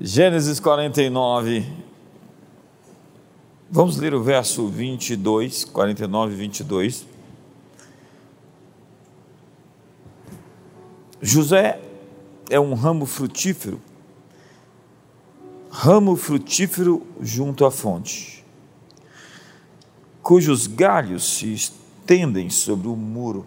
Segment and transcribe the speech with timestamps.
[0.00, 1.66] Gênesis 49.
[3.70, 7.06] Vamos ler o verso 22, 49 e 22.
[11.20, 11.78] José
[12.48, 13.80] é um ramo frutífero,
[15.70, 18.42] ramo frutífero junto à fonte,
[20.22, 23.44] cujos galhos se estendem sobre o muro.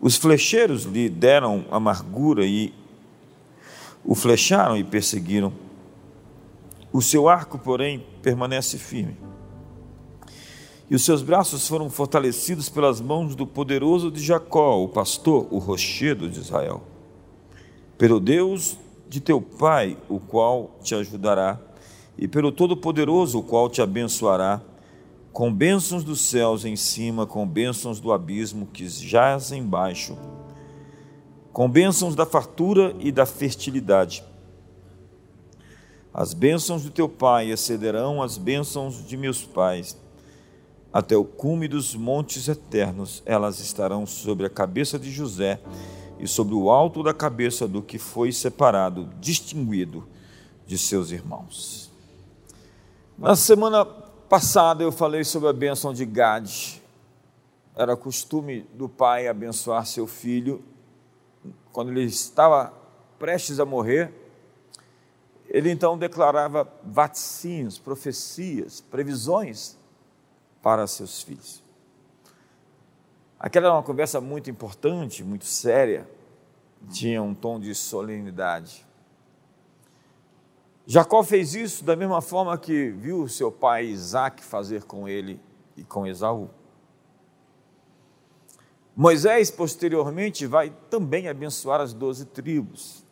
[0.00, 2.72] Os flecheiros lhe deram amargura e
[4.04, 5.52] o flecharam e perseguiram.
[6.92, 9.16] O seu arco, porém, permanece firme.
[10.90, 15.58] E os seus braços foram fortalecidos pelas mãos do poderoso de Jacó, o pastor, o
[15.58, 16.82] rochedo de Israel.
[17.96, 18.76] Pelo Deus
[19.08, 21.58] de teu pai, o qual te ajudará,
[22.16, 24.60] e pelo Todo-Poderoso, o qual te abençoará,
[25.32, 30.16] com bênçãos dos céus em cima, com bênçãos do abismo que jaz embaixo
[31.54, 34.24] com bênçãos da fartura e da fertilidade.
[36.12, 39.96] As bênçãos do teu pai excederão as bênçãos de meus pais.
[40.92, 45.60] Até o cume dos montes eternos, elas estarão sobre a cabeça de José
[46.18, 50.08] e sobre o alto da cabeça do que foi separado, distinguido
[50.66, 51.88] de seus irmãos.
[53.16, 56.82] Na semana passada eu falei sobre a bênção de Gade.
[57.76, 60.73] Era costume do pai abençoar seu filho
[61.72, 62.72] quando ele estava
[63.18, 64.12] prestes a morrer,
[65.48, 69.76] ele então declarava vaticínios, profecias, previsões
[70.62, 71.62] para seus filhos.
[73.38, 76.08] Aquela era uma conversa muito importante, muito séria,
[76.90, 78.86] tinha um tom de solenidade.
[80.86, 85.40] Jacó fez isso da mesma forma que viu seu pai Isaac fazer com ele
[85.76, 86.50] e com Esaú.
[88.96, 93.04] Moisés, posteriormente, vai também abençoar as doze tribos,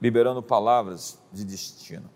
[0.00, 2.08] liberando palavras de destino.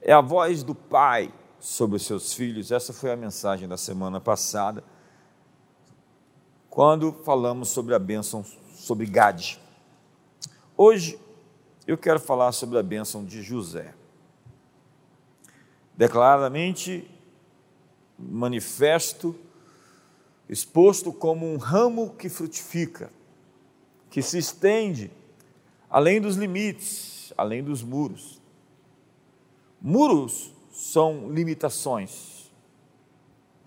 [0.00, 4.20] É a voz do Pai sobre os seus filhos, essa foi a mensagem da semana
[4.20, 4.82] passada,
[6.68, 9.60] quando falamos sobre a bênção sobre Gade.
[10.76, 11.18] Hoje,
[11.86, 13.94] eu quero falar sobre a bênção de José.
[15.96, 17.10] Declaradamente
[18.18, 19.34] manifesto
[20.48, 23.10] exposto como um ramo que frutifica,
[24.10, 25.10] que se estende
[25.90, 28.40] além dos limites, além dos muros.
[29.80, 32.50] Muros são limitações,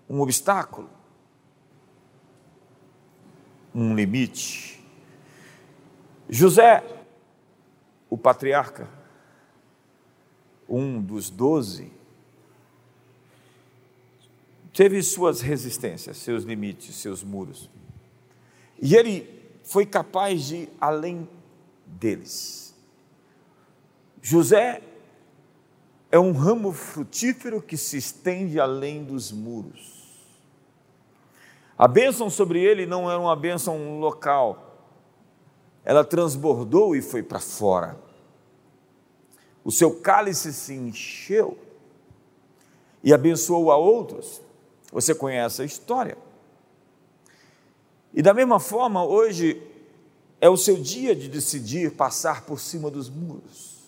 [0.08, 0.90] um obstáculo,
[3.74, 4.82] um limite.
[6.28, 6.84] José,
[8.10, 8.88] o patriarca,
[10.68, 11.92] um dos doze,
[14.72, 17.68] teve suas resistências, seus limites, seus muros.
[18.80, 21.28] E ele foi capaz de ir além
[21.86, 22.74] deles.
[24.20, 24.82] José
[26.10, 30.02] é um ramo frutífero que se estende além dos muros.
[31.78, 34.90] A bênção sobre ele não era uma bênção local,
[35.84, 37.98] ela transbordou e foi para fora.
[39.64, 41.58] O seu cálice se encheu
[43.02, 44.41] e abençoou a outros.
[44.92, 46.18] Você conhece a história.
[48.12, 49.60] E da mesma forma, hoje
[50.38, 53.78] é o seu dia de decidir passar por cima dos muros,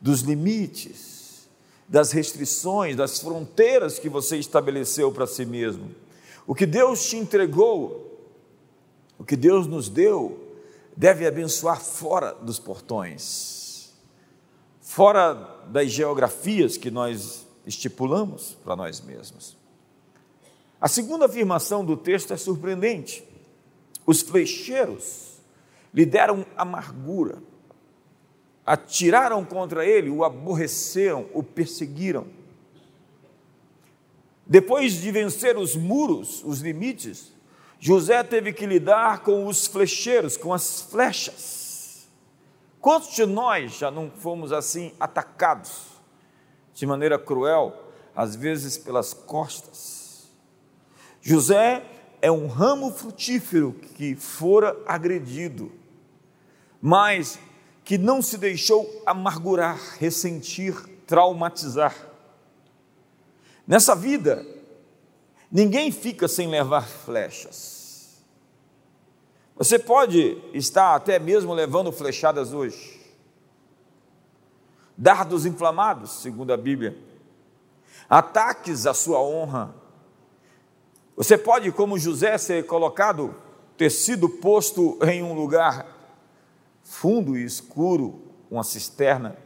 [0.00, 1.48] dos limites,
[1.88, 5.90] das restrições, das fronteiras que você estabeleceu para si mesmo.
[6.46, 8.20] O que Deus te entregou,
[9.18, 10.46] o que Deus nos deu,
[10.96, 13.92] deve abençoar fora dos portões,
[14.80, 15.34] fora
[15.68, 19.56] das geografias que nós estipulamos para nós mesmos.
[20.80, 23.24] A segunda afirmação do texto é surpreendente.
[24.06, 25.40] Os flecheiros
[25.92, 27.42] lhe deram amargura,
[28.64, 32.26] atiraram contra ele, o aborreceram, o perseguiram.
[34.46, 37.32] Depois de vencer os muros, os limites,
[37.80, 42.06] José teve que lidar com os flecheiros, com as flechas.
[42.80, 45.95] Quantos de nós já não fomos assim atacados?
[46.76, 47.74] De maneira cruel,
[48.14, 50.28] às vezes pelas costas.
[51.22, 51.82] José
[52.20, 55.72] é um ramo frutífero que fora agredido,
[56.80, 57.38] mas
[57.82, 60.74] que não se deixou amargurar, ressentir,
[61.06, 61.96] traumatizar.
[63.66, 64.46] Nessa vida,
[65.50, 68.22] ninguém fica sem levar flechas.
[69.56, 72.95] Você pode estar até mesmo levando flechadas hoje
[74.96, 76.96] dardos inflamados, segundo a Bíblia,
[78.08, 79.74] ataques à sua honra.
[81.16, 83.34] Você pode, como José, ser colocado,
[83.76, 85.86] ter sido posto em um lugar
[86.82, 89.36] fundo e escuro, uma cisterna,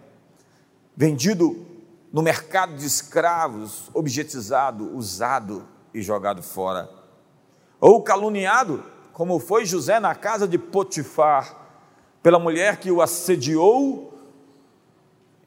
[0.96, 1.66] vendido
[2.12, 6.90] no mercado de escravos, objetizado, usado e jogado fora.
[7.80, 11.56] Ou caluniado, como foi José na casa de Potifar,
[12.22, 14.09] pela mulher que o assediou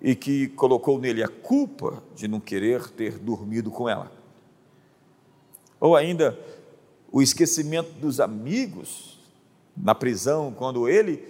[0.04, 4.12] e que colocou nele a culpa de não querer ter dormido com ela.
[5.80, 6.38] Ou ainda
[7.10, 9.18] o esquecimento dos amigos
[9.76, 11.26] na prisão, quando ele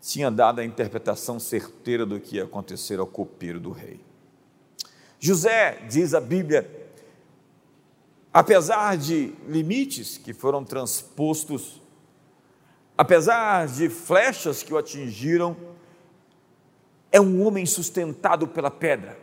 [0.00, 4.00] tinha dado a interpretação certeira do que ia acontecer ao copeiro do rei.
[5.20, 6.70] José, diz a Bíblia,
[8.32, 11.82] apesar de limites que foram transpostos,
[12.96, 15.56] apesar de flechas que o atingiram,
[17.16, 19.18] é um homem sustentado pela pedra,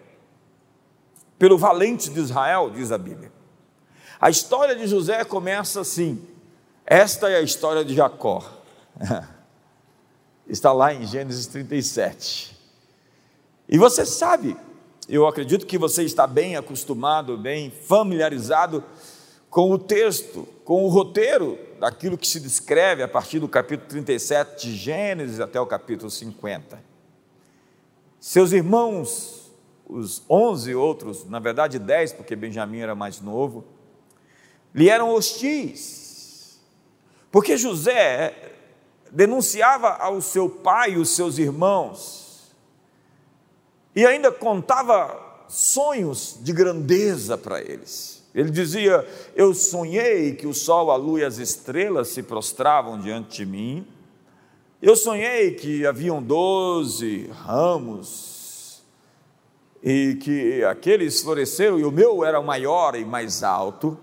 [1.37, 3.31] pelo valente de Israel, diz a Bíblia.
[4.19, 6.19] A história de José começa assim:
[6.85, 8.43] esta é a história de Jacó.
[10.47, 12.57] Está lá em Gênesis 37.
[13.69, 14.57] E você sabe,
[15.07, 18.83] eu acredito que você está bem acostumado, bem familiarizado
[19.49, 24.67] com o texto, com o roteiro daquilo que se descreve a partir do capítulo 37
[24.67, 26.92] de Gênesis até o capítulo 50.
[28.25, 29.51] Seus irmãos,
[29.85, 33.65] os onze outros, na verdade dez, porque Benjamim era mais novo,
[34.73, 36.57] lhe eram hostis,
[37.29, 38.53] porque José
[39.11, 42.55] denunciava ao seu pai e os seus irmãos,
[43.93, 48.23] e ainda contava sonhos de grandeza para eles.
[48.33, 49.05] Ele dizia:
[49.35, 53.92] Eu sonhei que o sol, a lua e as estrelas se prostravam diante de mim.
[54.85, 58.83] Eu sonhei que haviam doze ramos
[59.81, 63.97] e que aqueles floresceram e o meu era maior e mais alto.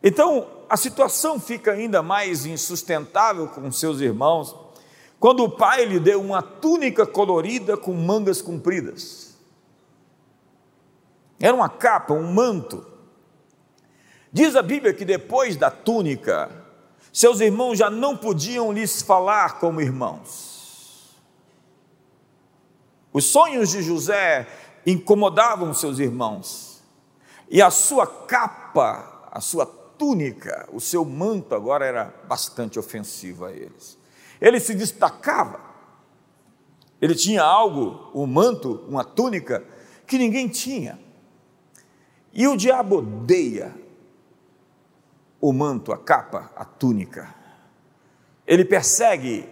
[0.00, 4.54] Então, a situação fica ainda mais insustentável com seus irmãos
[5.18, 9.36] quando o pai lhe deu uma túnica colorida com mangas compridas.
[11.40, 12.86] Era uma capa, um manto.
[14.32, 16.57] Diz a Bíblia que depois da túnica,
[17.12, 21.16] seus irmãos já não podiam lhes falar como irmãos.
[23.12, 24.46] Os sonhos de José
[24.86, 26.82] incomodavam seus irmãos,
[27.50, 33.52] e a sua capa, a sua túnica, o seu manto agora era bastante ofensivo a
[33.52, 33.98] eles.
[34.40, 35.60] Ele se destacava,
[37.00, 39.64] ele tinha algo, um manto, uma túnica,
[40.06, 40.98] que ninguém tinha.
[42.32, 43.74] E o diabo odeia
[45.40, 47.34] o manto, a capa, a túnica.
[48.46, 49.48] Ele persegue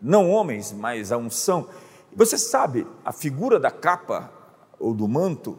[0.00, 1.68] não homens, mas a unção.
[2.14, 4.30] Você sabe, a figura da capa
[4.78, 5.58] ou do manto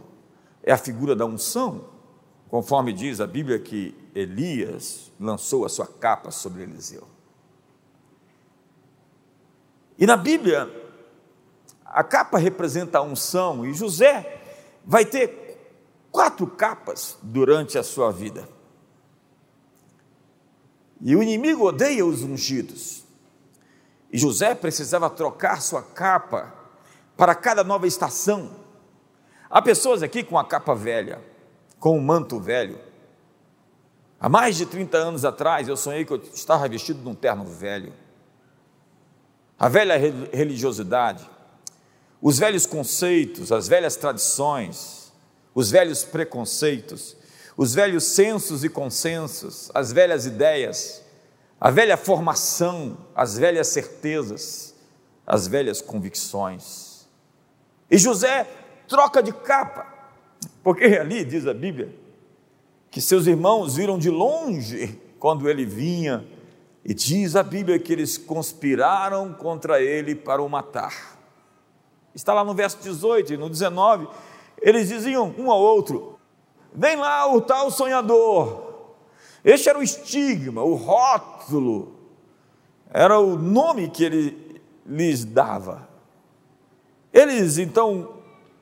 [0.64, 1.86] é a figura da unção,
[2.50, 7.08] conforme diz a Bíblia que Elias lançou a sua capa sobre Eliseu.
[9.98, 10.70] E na Bíblia,
[11.84, 14.42] a capa representa a unção, e José
[14.86, 15.58] vai ter
[16.12, 18.48] quatro capas durante a sua vida.
[21.02, 23.04] E o inimigo odeia os ungidos.
[24.12, 26.54] E José precisava trocar sua capa
[27.16, 28.52] para cada nova estação.
[29.50, 31.22] Há pessoas aqui com a capa velha,
[31.80, 32.80] com o manto velho,
[34.20, 37.94] Há mais de 30 anos atrás, eu sonhei que eu estava vestido num terno velho.
[39.60, 39.96] A velha
[40.34, 41.30] religiosidade,
[42.22, 45.14] os velhos conceitos, as velhas tradições,
[45.54, 47.16] os velhos preconceitos,
[47.58, 51.04] os velhos sensos e consensos, as velhas ideias,
[51.60, 54.76] a velha formação, as velhas certezas,
[55.26, 57.08] as velhas convicções.
[57.90, 58.48] E José
[58.88, 59.92] troca de capa,
[60.64, 61.94] porque ali diz a Bíblia
[62.92, 66.26] que seus irmãos viram de longe quando ele vinha,
[66.86, 71.18] e diz a Bíblia que eles conspiraram contra ele para o matar.
[72.16, 74.08] Está lá no verso 18 e no 19,
[74.62, 76.17] eles diziam um ao outro:
[76.78, 78.66] Vem lá o tal sonhador.
[79.44, 81.96] Este era o estigma, o rótulo,
[82.94, 85.90] era o nome que ele lhes dava.
[87.12, 88.18] Eles então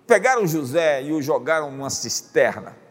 [0.07, 2.85] pegaram José e o jogaram numa cisterna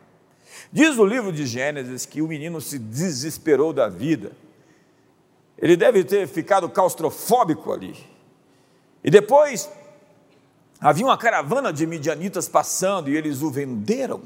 [0.74, 4.32] Diz o livro de Gênesis que o menino se desesperou da vida.
[5.56, 7.94] Ele deve ter ficado claustrofóbico ali.
[9.04, 9.70] E depois
[10.80, 14.22] havia uma caravana de midianitas passando e eles o venderam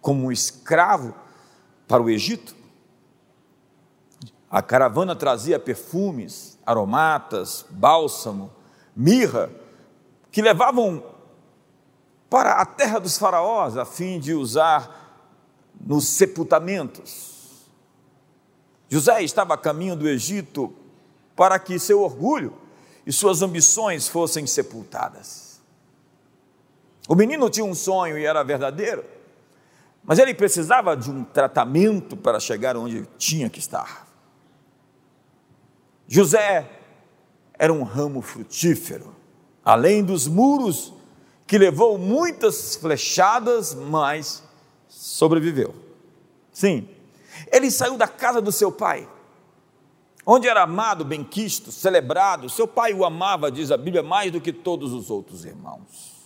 [0.00, 1.14] como um escravo
[1.86, 2.54] para o Egito.
[4.50, 8.50] A caravana trazia perfumes, aromatas, bálsamo,
[8.96, 9.50] mirra,
[10.32, 11.02] que levavam
[12.28, 15.00] para a terra dos faraós a fim de usar
[15.80, 17.68] nos sepultamentos.
[18.88, 20.74] José estava a caminho do Egito
[21.36, 22.52] para que seu orgulho
[23.06, 25.60] e suas ambições fossem sepultadas.
[27.08, 29.04] O menino tinha um sonho e era verdadeiro,
[30.02, 34.06] mas ele precisava de um tratamento para chegar onde tinha que estar.
[36.08, 36.68] José
[37.58, 39.14] era um ramo frutífero,
[39.64, 40.92] além dos muros
[41.46, 44.42] que levou muitas flechadas, mas
[44.88, 45.74] sobreviveu.
[46.52, 46.88] Sim,
[47.52, 49.08] ele saiu da casa do seu pai,
[50.26, 52.48] onde era amado, benquisto, celebrado.
[52.48, 56.20] Seu pai o amava, diz a Bíblia, mais do que todos os outros irmãos.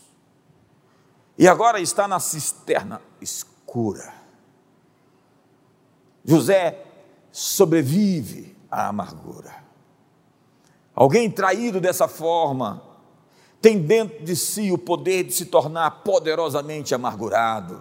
[1.39, 3.54] E agora está na cisterna escura.
[6.25, 6.85] José
[7.33, 9.65] sobrevive à amargura.
[10.95, 12.83] Alguém traído dessa forma
[13.61, 17.81] tem dentro de si o poder de se tornar poderosamente amargurado,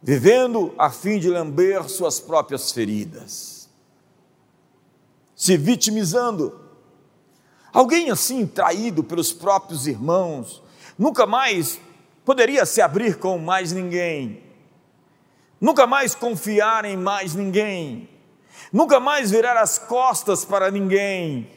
[0.00, 3.68] vivendo a fim de lamber suas próprias feridas,
[5.34, 6.60] se vitimizando.
[7.72, 10.62] Alguém assim, traído pelos próprios irmãos,
[10.96, 11.80] nunca mais
[12.24, 14.45] poderia se abrir com mais ninguém,
[15.60, 18.08] nunca mais confiar em mais ninguém,
[18.72, 21.56] nunca mais virar as costas para ninguém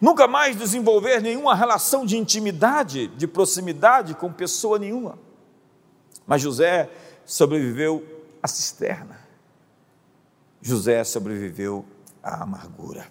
[0.00, 5.18] Nunca mais desenvolver nenhuma relação de intimidade, de proximidade com pessoa nenhuma.
[6.26, 6.90] Mas José
[7.24, 8.04] sobreviveu
[8.42, 9.20] à cisterna.
[10.60, 11.84] José sobreviveu
[12.22, 13.08] à amargura.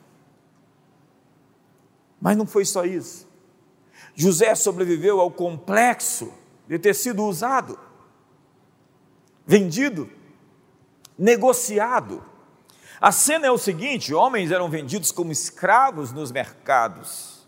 [2.19, 3.27] Mas não foi só isso.
[4.13, 6.31] José sobreviveu ao complexo
[6.67, 7.79] de ter sido usado,
[9.45, 10.09] vendido,
[11.17, 12.23] negociado
[12.99, 17.47] a cena é o seguinte: homens eram vendidos como escravos nos mercados.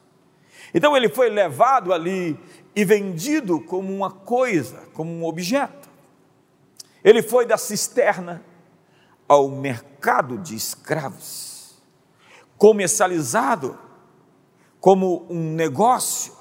[0.74, 2.38] Então ele foi levado ali
[2.75, 5.89] e vendido como uma coisa, como um objeto.
[7.03, 8.43] Ele foi da cisterna
[9.27, 11.81] ao mercado de escravos,
[12.57, 13.79] comercializado
[14.79, 16.33] como um negócio.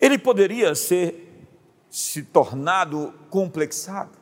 [0.00, 1.48] Ele poderia ser
[1.90, 4.16] se tornado complexado,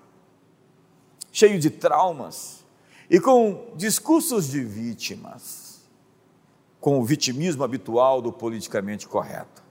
[1.33, 2.62] cheio de traumas,
[3.11, 5.83] e com discursos de vítimas,
[6.81, 9.62] com o vitimismo habitual do politicamente correto.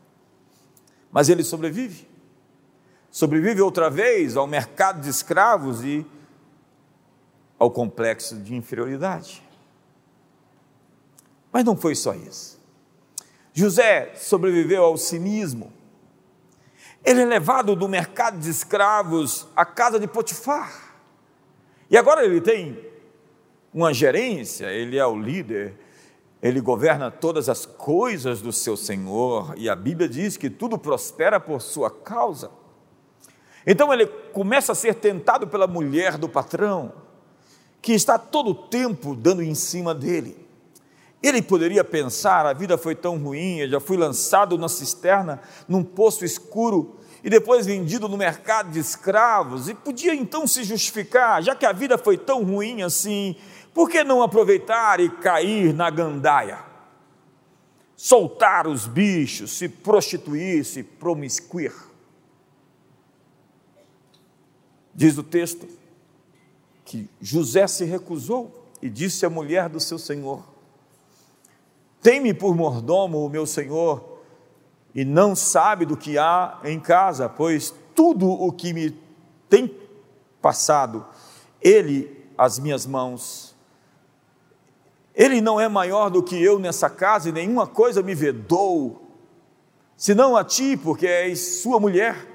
[1.11, 2.07] Mas ele sobrevive.
[3.09, 6.05] Sobrevive outra vez ao mercado de escravos e
[7.59, 9.43] ao complexo de inferioridade.
[11.51, 12.59] Mas não foi só isso.
[13.53, 15.73] José sobreviveu ao cinismo.
[17.03, 20.90] Ele é levado do mercado de escravos à casa de Potifar.
[21.91, 22.79] E agora ele tem
[23.73, 25.73] uma gerência, ele é o líder,
[26.41, 31.37] ele governa todas as coisas do seu Senhor, e a Bíblia diz que tudo prospera
[31.37, 32.49] por sua causa.
[33.67, 36.93] Então ele começa a ser tentado pela mulher do patrão,
[37.81, 40.47] que está todo o tempo dando em cima dele.
[41.21, 45.83] Ele poderia pensar: a vida foi tão ruim, eu já fui lançado na cisterna, num
[45.83, 51.55] poço escuro, e depois vendido no mercado de escravos, e podia então se justificar, já
[51.55, 53.35] que a vida foi tão ruim assim,
[53.73, 56.59] por que não aproveitar e cair na gandaia?
[57.95, 61.73] Soltar os bichos, se prostituir, se promiscuir.
[64.93, 65.67] Diz o texto
[66.83, 70.43] que José se recusou e disse à mulher do seu senhor:
[72.01, 74.10] Tem-me por mordomo o meu senhor
[74.93, 78.91] e não sabe do que há em casa, pois tudo o que me
[79.49, 79.73] tem
[80.41, 81.05] passado,
[81.61, 83.55] ele, as minhas mãos,
[85.13, 89.01] ele não é maior do que eu nessa casa e nenhuma coisa me vedou,
[89.95, 92.27] senão a ti, porque és sua mulher.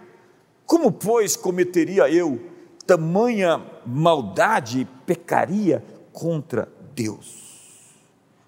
[0.64, 2.40] Como, pois, cometeria eu
[2.86, 5.82] tamanha maldade e pecaria
[6.12, 7.44] contra Deus?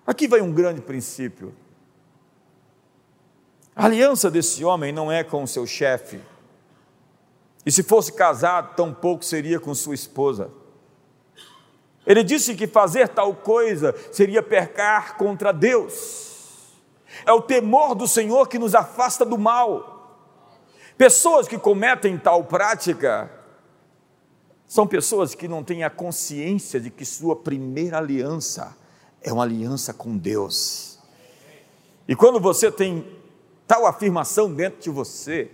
[0.06, 1.54] Aqui vai um grande princípio.
[3.78, 6.20] A aliança desse homem não é com seu chefe,
[7.64, 10.50] e se fosse casado, tampouco seria com sua esposa.
[12.04, 16.72] Ele disse que fazer tal coisa seria pecar contra Deus.
[17.24, 20.26] É o temor do Senhor que nos afasta do mal.
[20.96, 23.30] Pessoas que cometem tal prática
[24.66, 28.76] são pessoas que não têm a consciência de que sua primeira aliança
[29.22, 30.98] é uma aliança com Deus.
[32.08, 33.17] E quando você tem
[33.68, 35.50] tal afirmação dentro de você,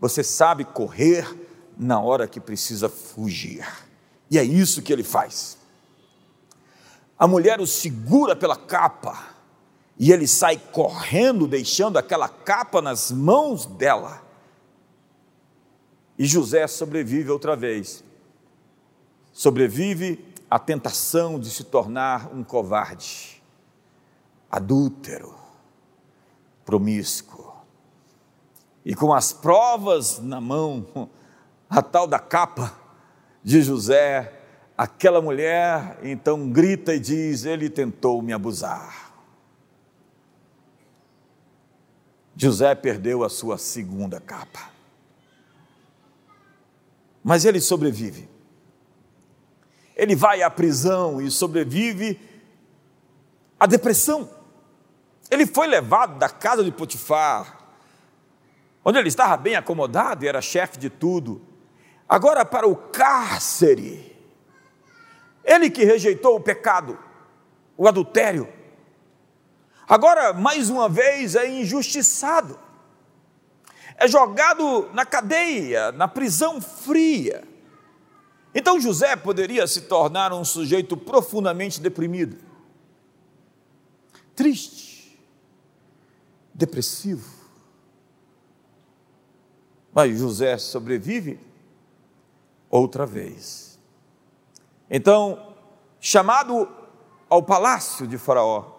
[0.00, 1.36] você sabe correr
[1.76, 3.66] na hora que precisa fugir.
[4.30, 5.58] E é isso que ele faz.
[7.18, 9.32] A mulher o segura pela capa
[9.98, 14.22] e ele sai correndo, deixando aquela capa nas mãos dela.
[16.18, 18.04] E José sobrevive outra vez.
[19.32, 23.42] Sobrevive à tentação de se tornar um covarde,
[24.50, 25.41] adúltero,
[26.64, 27.52] promíscuo.
[28.84, 31.08] E com as provas na mão,
[31.70, 32.76] a tal da capa
[33.42, 34.40] de José,
[34.76, 39.12] aquela mulher então grita e diz: Ele tentou me abusar.
[42.36, 44.70] José perdeu a sua segunda capa.
[47.22, 48.28] Mas ele sobrevive.
[49.94, 52.18] Ele vai à prisão e sobrevive
[53.60, 54.28] à depressão.
[55.32, 57.56] Ele foi levado da casa de Potifar,
[58.84, 61.40] onde ele estava bem acomodado e era chefe de tudo,
[62.06, 64.14] agora para o cárcere.
[65.42, 66.98] Ele que rejeitou o pecado,
[67.78, 68.46] o adultério,
[69.88, 72.58] agora mais uma vez é injustiçado,
[73.96, 77.42] é jogado na cadeia, na prisão fria.
[78.54, 82.36] Então José poderia se tornar um sujeito profundamente deprimido,
[84.36, 84.91] triste,
[86.62, 87.28] depressivo.
[89.92, 91.40] Mas José sobrevive
[92.70, 93.80] outra vez.
[94.88, 95.54] Então,
[96.00, 96.68] chamado
[97.28, 98.70] ao palácio de Faraó,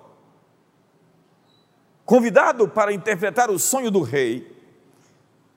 [2.06, 4.50] convidado para interpretar o sonho do rei,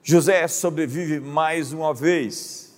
[0.02, 2.75] José sobrevive mais uma vez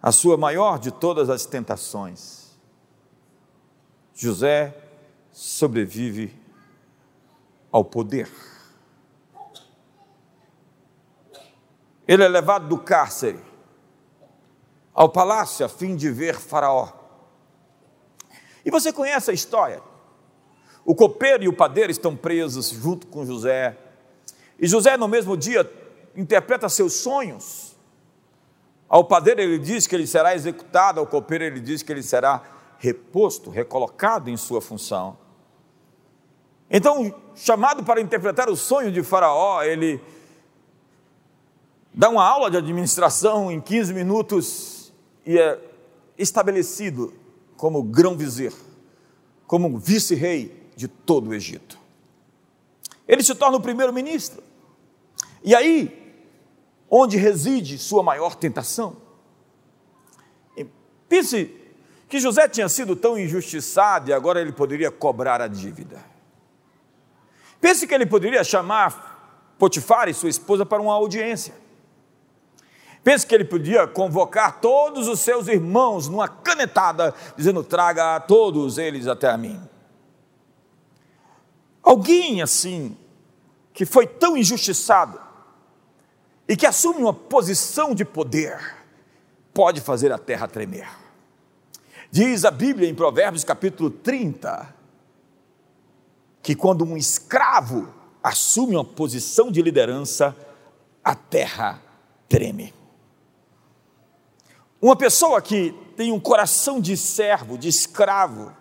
[0.00, 2.56] a sua maior de todas as tentações.
[4.14, 4.76] José
[5.32, 6.39] sobrevive
[7.70, 8.30] ao poder.
[12.06, 13.38] Ele é levado do cárcere
[14.92, 16.88] ao palácio a fim de ver Faraó.
[18.64, 19.80] E você conhece a história.
[20.84, 23.78] O copeiro e o padeiro estão presos junto com José.
[24.58, 25.70] E José, no mesmo dia,
[26.16, 27.70] interpreta seus sonhos
[28.90, 32.42] ao padeiro ele diz que ele será executado, ao copeiro ele diz que ele será
[32.76, 35.16] reposto, recolocado em sua função.
[36.70, 40.00] Então, chamado para interpretar o sonho de Faraó, ele
[41.92, 44.92] dá uma aula de administração em 15 minutos
[45.26, 45.58] e é
[46.16, 47.12] estabelecido
[47.56, 48.52] como grão-vizir,
[49.46, 51.76] como vice-rei de todo o Egito.
[53.08, 54.40] Ele se torna o primeiro-ministro.
[55.42, 56.14] E aí,
[56.88, 58.96] onde reside sua maior tentação.
[61.08, 61.56] Pense
[62.08, 66.09] que José tinha sido tão injustiçado e agora ele poderia cobrar a dívida.
[67.60, 69.10] Pense que ele poderia chamar
[69.58, 71.52] Potifar e sua esposa para uma audiência.
[73.04, 79.06] Pense que ele podia convocar todos os seus irmãos numa canetada, dizendo: traga todos eles
[79.06, 79.60] até a mim.
[81.82, 82.96] Alguém assim,
[83.72, 85.20] que foi tão injustiçado,
[86.48, 88.58] e que assume uma posição de poder,
[89.52, 90.88] pode fazer a terra tremer.
[92.10, 94.74] Diz a Bíblia em Provérbios capítulo 30,
[96.42, 97.88] que quando um escravo
[98.22, 100.36] assume uma posição de liderança,
[101.02, 101.82] a terra
[102.28, 102.74] treme.
[104.80, 108.52] Uma pessoa que tem um coração de servo, de escravo,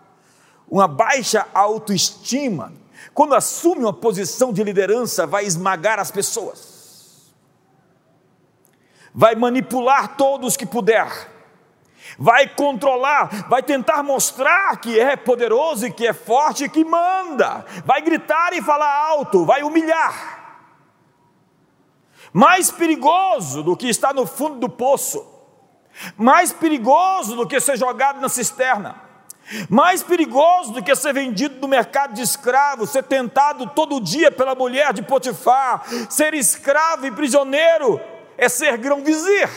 [0.69, 2.73] uma baixa autoestima,
[3.13, 6.79] quando assume uma posição de liderança, vai esmagar as pessoas
[9.13, 11.07] vai manipular todos que puder,
[12.19, 17.65] vai controlar, vai tentar mostrar que é poderoso e que é forte e que manda,
[17.86, 20.38] vai gritar e falar alto, vai humilhar.
[22.34, 25.25] Mais perigoso do que estar no fundo do poço,
[26.17, 29.08] mais perigoso do que ser jogado na cisterna.
[29.67, 34.53] Mais perigoso do que ser vendido no mercado de escravos, ser tentado todo dia pela
[34.53, 37.99] mulher de Potifar, ser escravo e prisioneiro
[38.38, 39.49] é ser grão-vizir,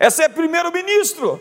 [0.00, 1.38] é ser primeiro-ministro.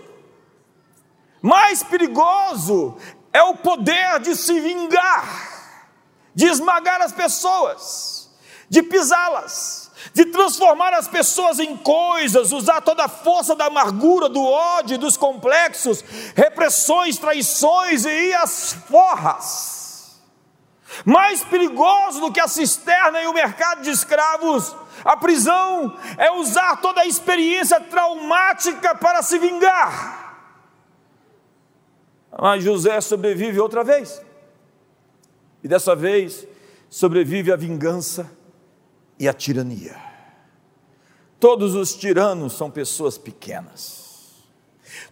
[1.41, 2.97] Mais perigoso
[3.31, 5.87] é o poder de se vingar,
[6.35, 8.29] de esmagar as pessoas,
[8.69, 14.43] de pisá-las, de transformar as pessoas em coisas, usar toda a força da amargura, do
[14.43, 16.03] ódio, dos complexos,
[16.35, 20.19] repressões, traições e às forras.
[21.05, 26.77] Mais perigoso do que a cisterna e o mercado de escravos a prisão é usar
[26.77, 30.19] toda a experiência traumática para se vingar.
[32.37, 34.21] Mas José sobrevive outra vez.
[35.63, 36.47] E dessa vez
[36.89, 38.31] sobrevive a vingança
[39.17, 39.95] e a tirania.
[41.39, 44.07] Todos os tiranos são pessoas pequenas.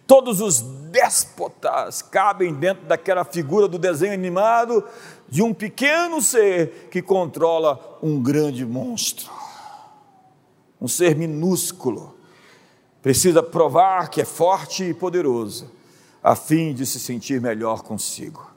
[0.06, 4.84] Todos os déspotas cabem dentro daquela figura do desenho animado
[5.28, 9.30] de um pequeno ser que controla um grande monstro
[10.80, 12.14] um ser minúsculo,
[13.02, 15.70] precisa provar que é forte e poderoso,
[16.22, 18.48] a fim de se sentir melhor consigo.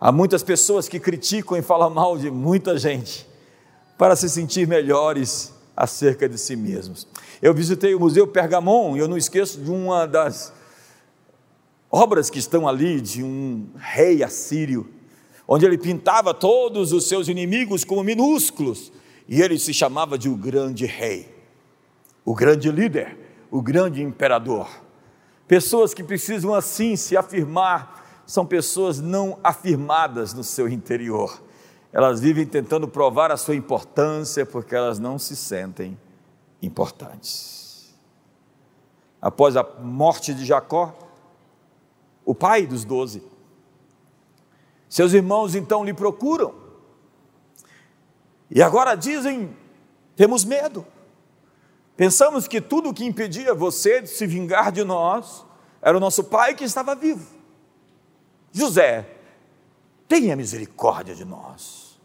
[0.00, 3.28] Há muitas pessoas que criticam e falam mal de muita gente
[3.96, 7.06] para se sentir melhores acerca de si mesmos.
[7.42, 10.52] Eu visitei o Museu Pergamon e eu não esqueço de uma das
[11.90, 14.88] obras que estão ali de um rei assírio,
[15.46, 18.92] onde ele pintava todos os seus inimigos como minúsculos
[19.28, 21.36] e ele se chamava de o grande rei,
[22.24, 24.68] o grande líder, o grande imperador.
[25.46, 31.42] Pessoas que precisam assim se afirmar são pessoas não afirmadas no seu interior.
[31.92, 35.98] Elas vivem tentando provar a sua importância porque elas não se sentem
[36.62, 37.94] importantes.
[39.20, 40.96] Após a morte de Jacó,
[42.24, 43.22] o pai dos doze,
[44.88, 46.54] seus irmãos então lhe procuram.
[48.50, 49.56] E agora dizem:
[50.16, 50.86] temos medo.
[51.96, 55.44] Pensamos que tudo o que impedia você de se vingar de nós
[55.82, 57.26] era o nosso pai que estava vivo.
[58.52, 59.08] José,
[60.06, 61.98] tenha misericórdia de nós.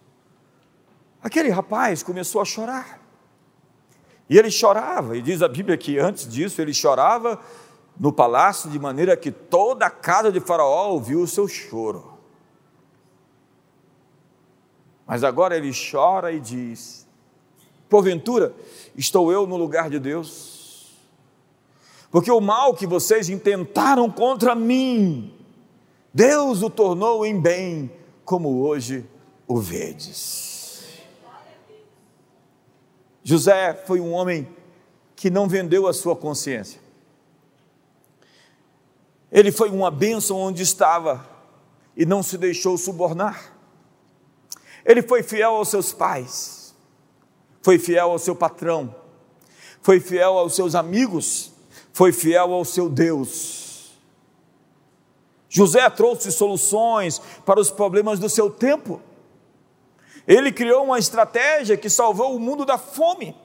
[1.22, 3.00] Aquele rapaz começou a chorar.
[4.30, 7.40] E ele chorava, e diz a Bíblia que antes disso ele chorava
[8.00, 12.13] no palácio, de maneira que toda a casa de Faraó ouviu o seu choro.
[15.06, 17.08] Mas agora ele chora e diz:
[17.90, 18.54] Porventura,
[18.96, 20.92] estou eu no lugar de Deus?
[22.10, 25.34] Porque o mal que vocês intentaram contra mim,
[26.14, 27.92] Deus o tornou em bem,
[28.24, 29.06] como hoje
[29.48, 30.54] o vedes.
[33.24, 34.48] José foi um homem
[35.16, 36.82] que não vendeu a sua consciência.
[39.32, 41.26] Ele foi uma bênção onde estava
[41.96, 43.53] e não se deixou subornar.
[44.86, 46.76] Ele foi fiel aos seus pais,
[47.62, 48.94] foi fiel ao seu patrão,
[49.82, 51.52] foi fiel aos seus amigos,
[51.94, 53.64] foi fiel ao seu Deus
[55.56, 59.00] José trouxe soluções para os problemas do seu tempo.
[60.28, 63.36] Ele criou uma estratégia que salvou o mundo da fome.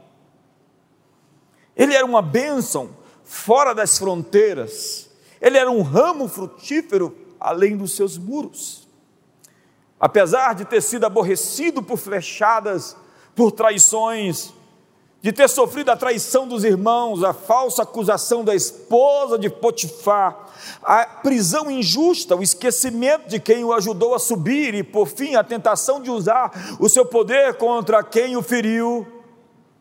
[1.77, 5.11] Ele era uma bênção fora das fronteiras.
[5.39, 8.88] Ele era um ramo frutífero além dos seus muros.
[10.01, 12.97] Apesar de ter sido aborrecido por flechadas,
[13.35, 14.53] por traições,
[15.21, 20.47] de ter sofrido a traição dos irmãos, a falsa acusação da esposa de Potifar,
[20.83, 25.43] a prisão injusta, o esquecimento de quem o ajudou a subir e, por fim, a
[25.43, 29.07] tentação de usar o seu poder contra quem o feriu.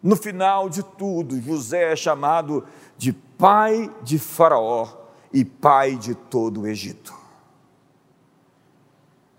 [0.02, 2.66] No final de tudo, José é chamado
[2.98, 4.88] de pai de Faraó
[5.32, 7.17] e pai de todo o Egito.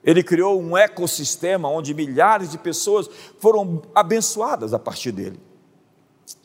[0.09, 5.39] Ele criou um ecossistema onde milhares de pessoas foram abençoadas a partir dele.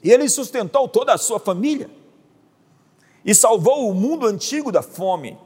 [0.04, 1.90] E ele sustentou toda a sua família
[3.24, 5.38] e salvou o mundo antigo da fome.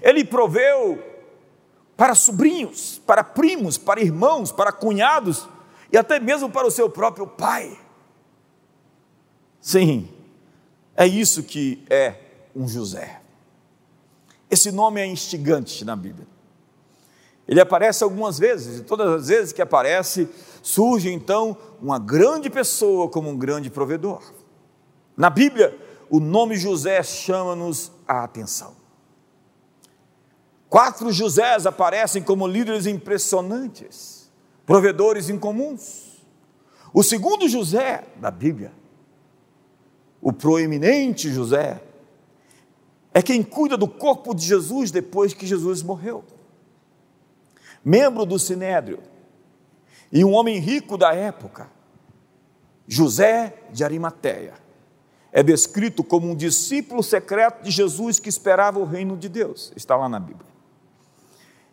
[0.00, 1.02] Ele proveu
[1.96, 5.48] para sobrinhos, para primos, para irmãos, para cunhados
[5.92, 7.76] e até mesmo para o seu próprio pai.
[9.60, 10.08] Sim,
[10.96, 12.14] é isso que é
[12.54, 13.20] um José.
[14.48, 16.28] Esse nome é instigante na Bíblia.
[17.50, 20.28] Ele aparece algumas vezes, e todas as vezes que aparece,
[20.62, 24.22] surge então uma grande pessoa como um grande provedor.
[25.16, 25.76] Na Bíblia,
[26.08, 28.76] o nome José chama-nos a atenção.
[30.68, 34.30] Quatro Josés aparecem como líderes impressionantes,
[34.64, 36.22] provedores incomuns.
[36.94, 38.72] O segundo José da Bíblia,
[40.22, 41.82] o proeminente José,
[43.12, 46.22] é quem cuida do corpo de Jesus depois que Jesus morreu.
[47.84, 49.00] Membro do Sinédrio
[50.12, 51.70] e um homem rico da época,
[52.86, 54.54] José de Arimateia
[55.32, 59.72] é descrito como um discípulo secreto de Jesus que esperava o reino de Deus.
[59.76, 60.50] Está lá na Bíblia.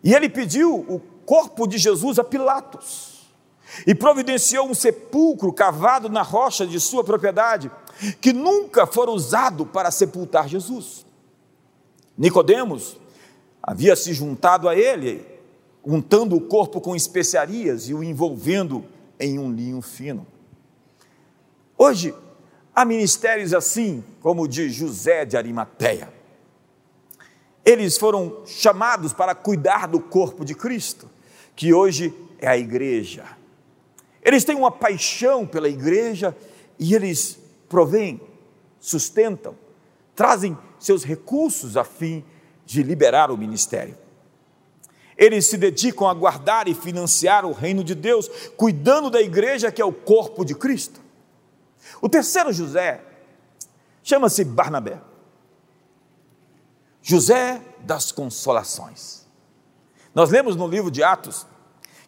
[0.04, 3.28] E ele pediu o corpo de Jesus a Pilatos
[3.86, 7.72] e providenciou um sepulcro cavado na rocha de sua propriedade,
[8.22, 11.06] que nunca fora usado para sepultar Jesus.
[12.17, 12.96] Nicodemos
[13.62, 15.26] havia se juntado a ele,
[15.88, 18.86] untando o corpo com especiarias e o envolvendo
[19.19, 20.28] em um linho fino.
[21.78, 22.13] Hoje,
[22.78, 26.13] Há ministérios assim, como o de José de Arimateia.
[27.65, 31.10] Eles foram chamados para cuidar do corpo de Cristo,
[31.56, 33.26] que hoje é a igreja.
[34.21, 36.38] Eles têm uma paixão pela igreja
[36.78, 38.21] e eles provêm,
[38.80, 39.56] sustentam,
[40.15, 42.23] trazem seus recursos a fim
[42.63, 43.97] de liberar o ministério.
[45.18, 49.82] Eles se dedicam a guardar e financiar o reino de Deus, cuidando da igreja que
[49.82, 51.02] é o corpo de Cristo.
[52.02, 53.02] O terceiro José
[54.04, 55.02] chama-se Barnabé.
[57.02, 59.26] José das Consolações.
[60.14, 61.48] Nós lemos no livro de Atos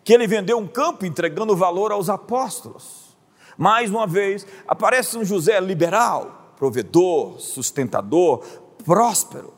[0.04, 3.18] que ele vendeu um campo entregando valor aos apóstolos.
[3.58, 8.40] Mais uma vez, aparece um José liberal, provedor, sustentador,
[8.84, 9.54] próspero,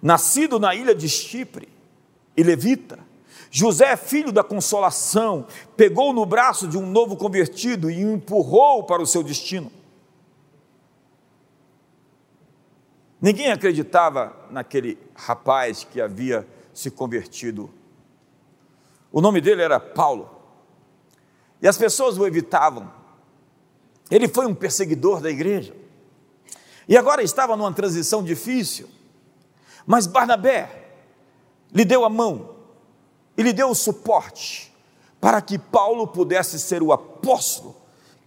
[0.00, 1.77] nascido na ilha de Chipre
[2.38, 3.00] e levita.
[3.50, 5.44] José, filho da consolação,
[5.76, 9.72] pegou no braço de um novo convertido e o empurrou para o seu destino.
[13.20, 17.68] Ninguém acreditava naquele rapaz que havia se convertido.
[19.10, 20.30] O nome dele era Paulo.
[21.60, 22.92] E as pessoas o evitavam.
[24.08, 25.74] Ele foi um perseguidor da igreja.
[26.86, 28.88] E agora estava numa transição difícil.
[29.84, 30.87] Mas Barnabé
[31.72, 32.56] lhe deu a mão
[33.36, 34.72] e lhe deu o suporte
[35.20, 37.76] para que Paulo pudesse ser o apóstolo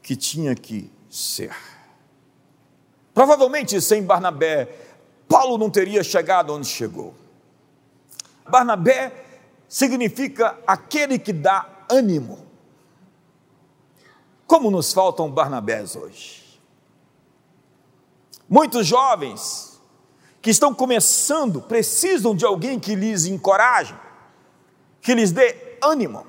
[0.01, 1.55] que tinha que ser.
[3.13, 4.65] Provavelmente sem Barnabé,
[5.27, 7.13] Paulo não teria chegado onde chegou.
[8.47, 9.13] Barnabé
[9.67, 12.45] significa aquele que dá ânimo.
[14.45, 16.59] Como nos faltam Barnabés hoje?
[18.49, 19.70] Muitos jovens
[20.41, 23.95] que estão começando precisam de alguém que lhes encoraje,
[24.99, 26.25] que lhes dê ânimo.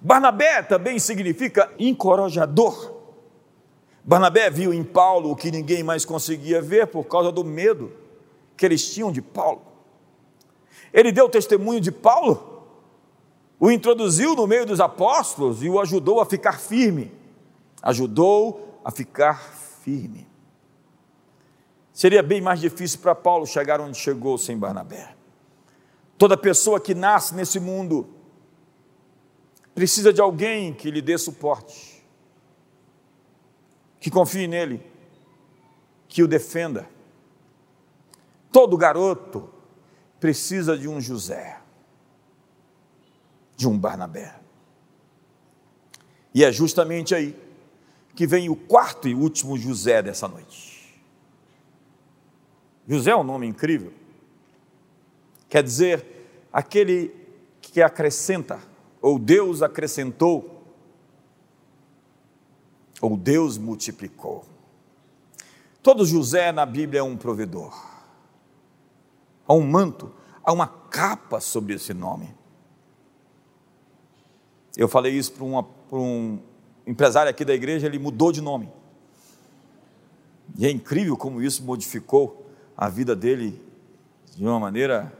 [0.00, 2.92] Barnabé também significa encorajador.
[4.02, 7.92] Barnabé viu em Paulo o que ninguém mais conseguia ver por causa do medo
[8.56, 9.62] que eles tinham de Paulo.
[10.92, 12.66] Ele deu testemunho de Paulo,
[13.58, 17.10] o introduziu no meio dos apóstolos e o ajudou a ficar firme.
[17.82, 19.40] Ajudou a ficar
[19.82, 20.26] firme.
[21.94, 25.14] Seria bem mais difícil para Paulo chegar onde chegou sem Barnabé.
[26.18, 28.08] Toda pessoa que nasce nesse mundo
[29.74, 31.94] precisa de alguém que lhe dê suporte
[34.04, 34.82] que confie nele,
[36.06, 36.86] que o defenda.
[38.52, 39.48] Todo garoto
[40.20, 41.58] precisa de um José,
[43.56, 44.38] de um Barnabé.
[46.34, 47.34] E é justamente aí
[48.14, 50.73] que vem o quarto e último José dessa noite.
[52.86, 53.92] José é um nome incrível.
[55.48, 57.14] Quer dizer, aquele
[57.60, 58.60] que acrescenta,
[59.00, 60.54] ou Deus acrescentou
[63.00, 64.44] ou Deus multiplicou.
[65.82, 67.74] Todo José na Bíblia é um provedor.
[69.46, 70.10] Há um manto,
[70.42, 72.34] há uma capa sobre esse nome.
[74.76, 76.38] Eu falei isso para, uma, para um
[76.86, 78.72] empresário aqui da igreja, ele mudou de nome.
[80.56, 82.43] E é incrível como isso modificou
[82.76, 83.60] a vida dele
[84.36, 85.12] de uma maneira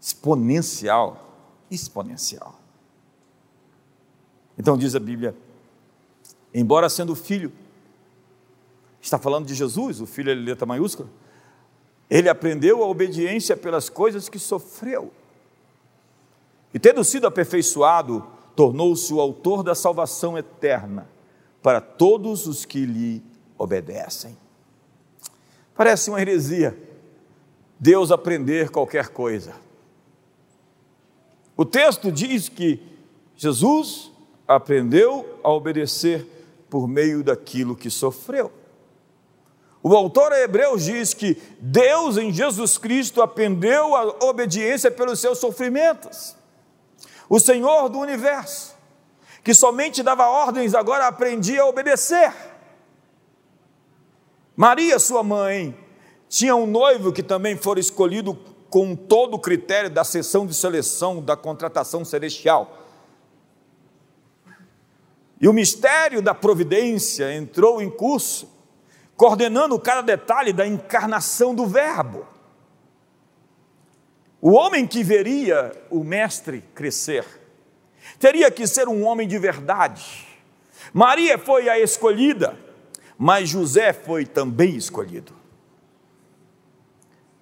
[0.00, 1.28] exponencial.
[1.70, 2.58] Exponencial.
[4.58, 5.34] Então diz a Bíblia
[6.54, 7.52] embora sendo filho,
[9.00, 11.08] está falando de Jesus, o filho é letra maiúscula,
[12.08, 15.12] ele aprendeu a obediência pelas coisas que sofreu.
[16.74, 18.26] E tendo sido aperfeiçoado,
[18.56, 21.08] tornou-se o autor da salvação eterna
[21.62, 23.22] para todos os que lhe
[23.56, 24.36] obedecem.
[25.80, 26.76] Parece uma heresia
[27.78, 29.54] Deus aprender qualquer coisa.
[31.56, 32.82] O texto diz que
[33.34, 34.12] Jesus
[34.46, 36.26] aprendeu a obedecer
[36.68, 38.52] por meio daquilo que sofreu.
[39.82, 46.36] O autor hebreu diz que Deus em Jesus Cristo aprendeu a obediência pelos seus sofrimentos.
[47.26, 48.76] O Senhor do universo,
[49.42, 52.49] que somente dava ordens, agora aprendia a obedecer.
[54.60, 55.74] Maria, sua mãe,
[56.28, 58.34] tinha um noivo que também fora escolhido
[58.68, 62.86] com todo o critério da sessão de seleção da contratação celestial.
[65.40, 68.54] E o mistério da providência entrou em curso,
[69.16, 72.26] coordenando cada detalhe da encarnação do Verbo.
[74.42, 77.24] O homem que veria o Mestre crescer
[78.18, 80.28] teria que ser um homem de verdade.
[80.92, 82.68] Maria foi a escolhida,
[83.20, 85.32] mas José foi também escolhido.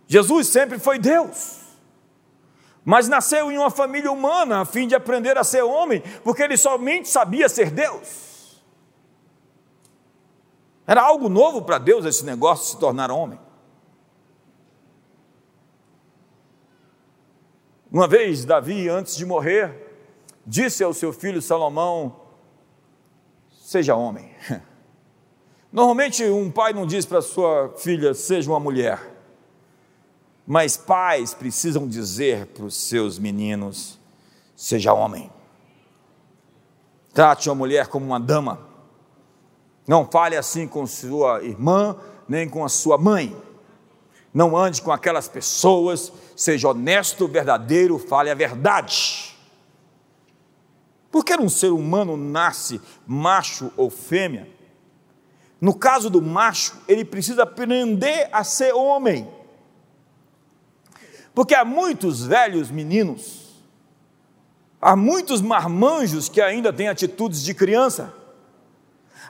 [0.06, 1.68] Jesus sempre foi Deus
[2.88, 6.56] mas nasceu em uma família humana a fim de aprender a ser homem, porque ele
[6.56, 8.64] somente sabia ser Deus.
[10.86, 13.38] Era algo novo para Deus esse negócio de se tornar homem.
[17.92, 19.94] Uma vez, Davi, antes de morrer,
[20.46, 22.22] disse ao seu filho Salomão:
[23.50, 24.34] Seja homem.
[25.72, 29.18] Normalmente, um pai não diz para sua filha: Seja uma mulher.
[30.50, 33.98] Mas pais precisam dizer para os seus meninos:
[34.56, 35.30] seja homem.
[37.12, 38.66] Trate a mulher como uma dama.
[39.86, 43.36] Não fale assim com sua irmã, nem com a sua mãe.
[44.32, 49.36] Não ande com aquelas pessoas, seja honesto, verdadeiro, fale a verdade.
[51.10, 54.48] Porque um ser humano nasce macho ou fêmea,
[55.60, 59.28] no caso do macho, ele precisa aprender a ser homem.
[61.34, 63.62] Porque há muitos velhos meninos,
[64.80, 68.14] há muitos marmanjos que ainda têm atitudes de criança,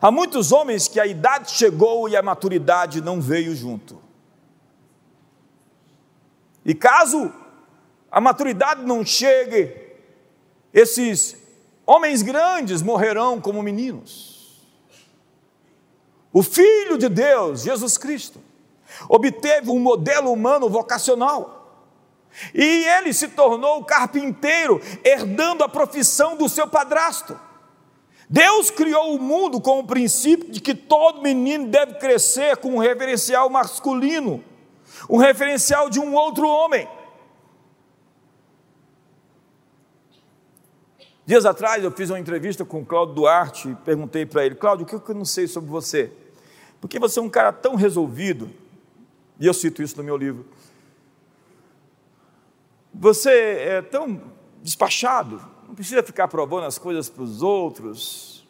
[0.01, 4.01] há muitos homens que a idade chegou e a maturidade não veio junto.
[6.65, 7.33] E caso
[8.11, 9.75] a maturidade não chegue,
[10.75, 11.37] esses
[11.87, 14.38] homens grandes morrerão como meninos.
[16.33, 18.41] O Filho de Deus, Jesus Cristo,
[19.09, 21.57] obteve um modelo humano vocacional.
[22.55, 27.39] E ele se tornou carpinteiro, herdando a profissão do seu padrasto.
[28.29, 32.79] Deus criou o mundo com o princípio de que todo menino deve crescer com um
[32.79, 34.45] reverencial masculino
[35.09, 36.89] um referencial de um outro homem.
[41.29, 44.87] Dias atrás eu fiz uma entrevista com o Cláudio Duarte e perguntei para ele: Cláudio,
[44.87, 46.11] o que eu não sei sobre você?
[46.81, 48.51] Porque você é um cara tão resolvido,
[49.39, 50.47] e eu cito isso no meu livro.
[52.95, 54.23] Você é tão
[54.63, 58.49] despachado, não precisa ficar provando as coisas para os outros.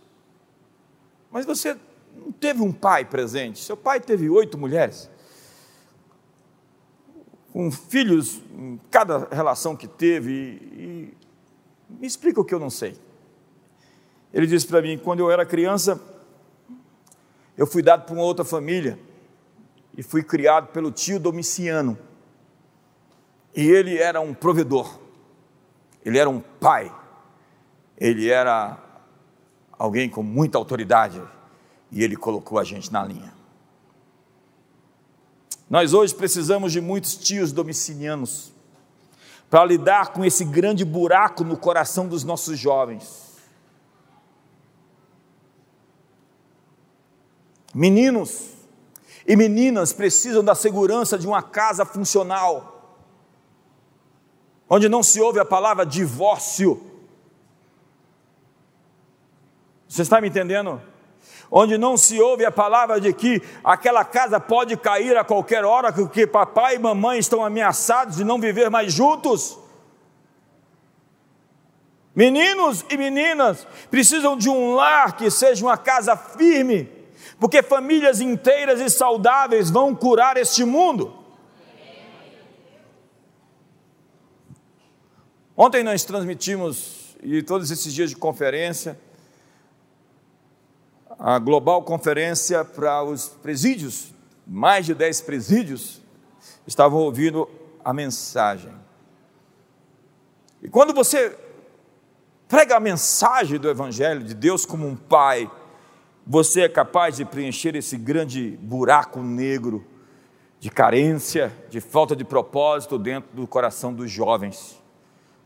[1.32, 1.76] Mas você
[2.14, 3.58] não teve um pai presente.
[3.58, 5.10] Seu pai teve oito mulheres
[7.52, 11.27] com filhos, em cada relação que teve, e,
[11.88, 12.96] me explica o que eu não sei.
[14.32, 16.00] Ele disse para mim: quando eu era criança,
[17.56, 18.98] eu fui dado para uma outra família
[19.96, 21.98] e fui criado pelo tio Domiciano.
[23.54, 24.98] E ele era um provedor,
[26.04, 26.94] ele era um pai,
[27.96, 28.78] ele era
[29.72, 31.20] alguém com muita autoridade
[31.90, 33.32] e ele colocou a gente na linha.
[35.68, 38.52] Nós hoje precisamos de muitos tios domicilianos
[39.50, 43.36] para lidar com esse grande buraco no coração dos nossos jovens.
[47.74, 48.50] Meninos
[49.26, 53.06] e meninas precisam da segurança de uma casa funcional,
[54.68, 56.82] onde não se ouve a palavra divórcio.
[59.86, 60.80] Você está me entendendo?
[61.50, 65.92] Onde não se ouve a palavra de que aquela casa pode cair a qualquer hora,
[65.92, 69.58] porque papai e mamãe estão ameaçados de não viver mais juntos.
[72.14, 76.90] Meninos e meninas precisam de um lar que seja uma casa firme,
[77.38, 81.16] porque famílias inteiras e saudáveis vão curar este mundo.
[85.56, 88.98] Ontem nós transmitimos, e todos esses dias de conferência,
[91.18, 94.14] a global conferência para os presídios,
[94.46, 96.00] mais de dez presídios,
[96.66, 97.48] estavam ouvindo
[97.84, 98.72] a mensagem.
[100.62, 101.36] E quando você
[102.46, 105.50] prega a mensagem do Evangelho de Deus como um pai,
[106.26, 109.84] você é capaz de preencher esse grande buraco negro
[110.60, 114.77] de carência, de falta de propósito dentro do coração dos jovens.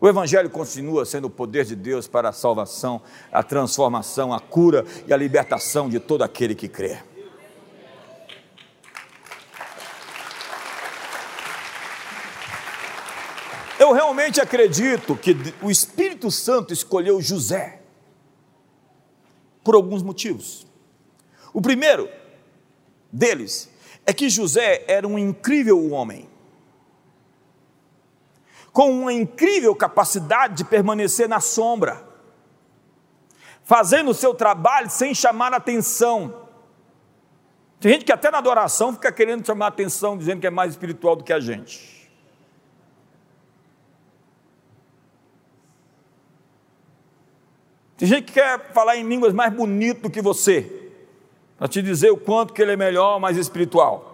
[0.02, 4.84] O Evangelho continua sendo o poder de Deus para a salvação, a transformação, a cura
[5.06, 6.98] e a libertação de todo aquele que crê.
[13.78, 17.80] Eu realmente acredito que o Espírito Santo escolheu José
[19.62, 20.66] por alguns motivos.
[21.54, 22.08] O primeiro
[23.12, 23.70] deles
[24.04, 26.31] é que José era um incrível homem
[28.72, 32.02] com uma incrível capacidade de permanecer na sombra,
[33.62, 36.48] fazendo o seu trabalho sem chamar atenção.
[37.78, 41.16] Tem gente que até na adoração fica querendo chamar atenção, dizendo que é mais espiritual
[41.16, 42.10] do que a gente.
[47.96, 50.90] Tem gente que quer falar em línguas mais bonito do que você,
[51.58, 54.11] para te dizer o quanto que ele é melhor, mais espiritual.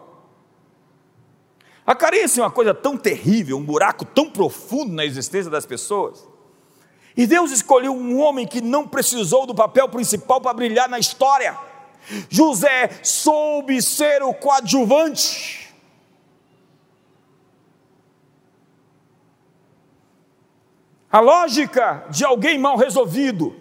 [1.88, 6.22] A carência é uma coisa tão terrível, um buraco tão profundo na existência das pessoas.
[7.16, 11.58] E Deus escolheu um homem que não precisou do papel principal para brilhar na história.
[12.28, 15.74] José soube ser o coadjuvante.
[21.10, 23.58] A lógica de alguém mal resolvido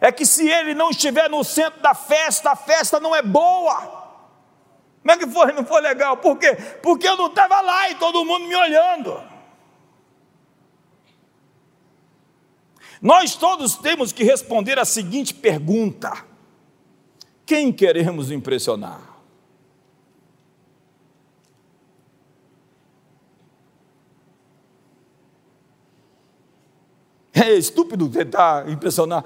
[0.00, 3.93] é que se ele não estiver no centro da festa, a festa não é boa.
[5.04, 5.52] Como é que foi?
[5.52, 6.16] Não foi legal.
[6.16, 6.56] Por quê?
[6.82, 9.22] Porque eu não estava lá e todo mundo me olhando.
[13.02, 16.24] Nós todos temos que responder a seguinte pergunta:
[17.44, 19.02] quem queremos impressionar?
[27.34, 29.22] É estúpido tentar impressionar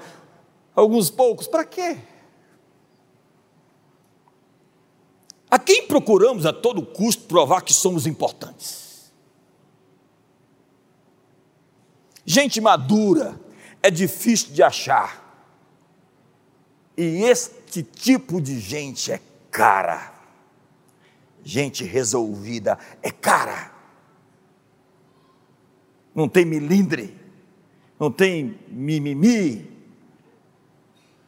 [0.75, 1.97] alguns poucos, para quê?
[5.49, 9.11] A quem procuramos a todo custo provar que somos importantes?
[12.23, 13.39] Gente madura
[13.81, 15.25] é difícil de achar.
[16.95, 19.19] E este tipo de gente é
[19.49, 20.13] cara.
[21.43, 23.71] Gente resolvida é cara.
[26.13, 27.17] Não tem milindre,
[27.99, 29.71] não tem mimimi,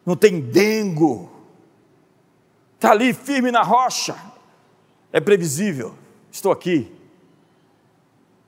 [0.05, 1.31] não tem dengo
[2.81, 4.17] está ali firme na rocha,
[5.13, 5.93] é previsível,
[6.31, 6.91] estou aqui,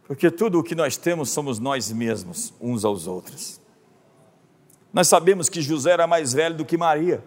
[0.07, 3.61] porque tudo o que nós temos somos nós mesmos, uns aos outros.
[4.91, 7.23] Nós sabemos que José era mais velho do que Maria.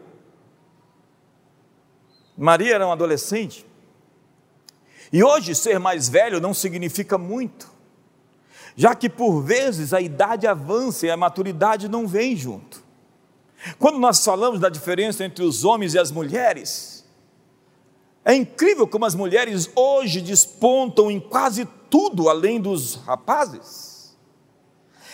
[2.36, 3.64] Maria era um adolescente.
[5.12, 7.70] E hoje ser mais velho não significa muito,
[8.74, 12.82] já que por vezes a idade avança e a maturidade não vem junto.
[13.78, 16.95] Quando nós falamos da diferença entre os homens e as mulheres,
[18.26, 24.16] é incrível como as mulheres hoje despontam em quase tudo além dos rapazes.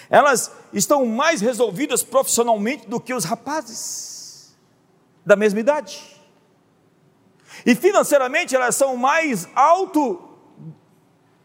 [0.08, 4.56] Elas estão mais resolvidas profissionalmente do que os rapazes
[5.26, 6.02] da mesma idade.
[7.66, 10.30] E financeiramente elas são mais auto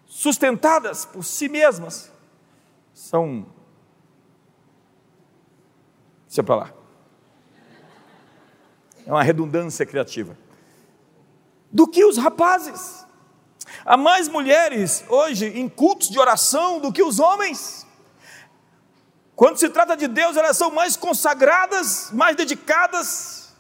[0.06, 2.10] sustentadas por si mesmas.
[2.94, 3.46] São
[6.28, 6.74] Deixa para lá.
[9.06, 10.47] É uma redundância criativa
[11.72, 13.06] do que os rapazes.
[13.86, 17.86] Há mais mulheres hoje em cultos de oração do que os homens.
[19.36, 23.56] Quando se trata de Deus, elas são mais consagradas, mais dedicadas,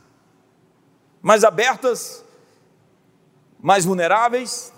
[1.22, 2.26] mais abertas,
[3.60, 4.74] mais vulneráveis,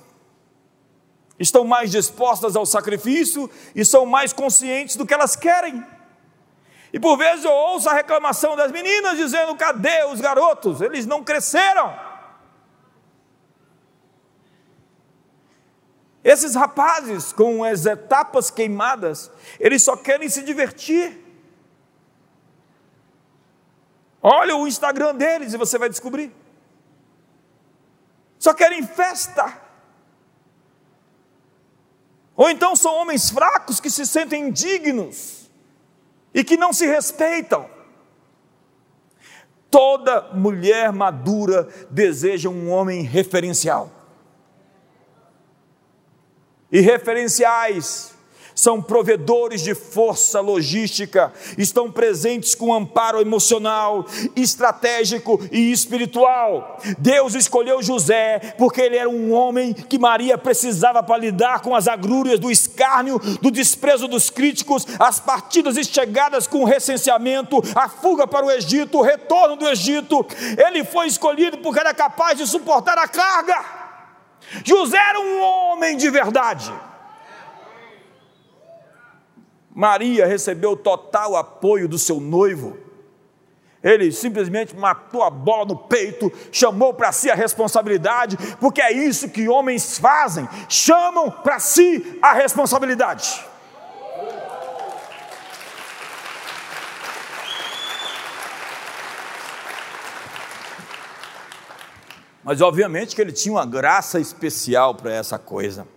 [1.39, 5.85] estão mais dispostas ao sacrifício e são mais conscientes do que elas querem.
[6.91, 10.81] E por vezes eu ouço a reclamação das meninas dizendo: cadê os garotos?
[10.81, 12.08] Eles não cresceram.
[16.29, 21.17] Esses rapazes, com as etapas queimadas, eles só querem se divertir.
[24.21, 26.31] Olha o Instagram deles e você vai descobrir.
[28.37, 29.59] Só querem festa.
[32.35, 35.49] Ou então são homens fracos que se sentem indignos
[36.31, 37.67] e que não se respeitam.
[39.71, 43.98] Toda mulher madura deseja um homem referencial
[46.71, 48.13] e referenciais,
[48.59, 54.05] são provedores de força logística, estão presentes com amparo emocional,
[54.35, 56.77] estratégico e espiritual.
[56.97, 61.87] Deus escolheu José porque ele era um homem que Maria precisava para lidar com as
[61.87, 67.87] agrúrias do escárnio, do desprezo dos críticos, as partidas e chegadas com o recenseamento, a
[67.87, 70.25] fuga para o Egito, o retorno do Egito.
[70.57, 73.78] Ele foi escolhido porque era capaz de suportar a carga.
[74.63, 76.73] José era um homem de verdade.
[79.73, 82.77] Maria recebeu total apoio do seu noivo.
[83.81, 89.29] Ele simplesmente matou a bola no peito, chamou para si a responsabilidade, porque é isso
[89.29, 93.41] que homens fazem, chamam para si a responsabilidade.
[102.43, 105.87] Mas obviamente que ele tinha uma graça especial para essa coisa.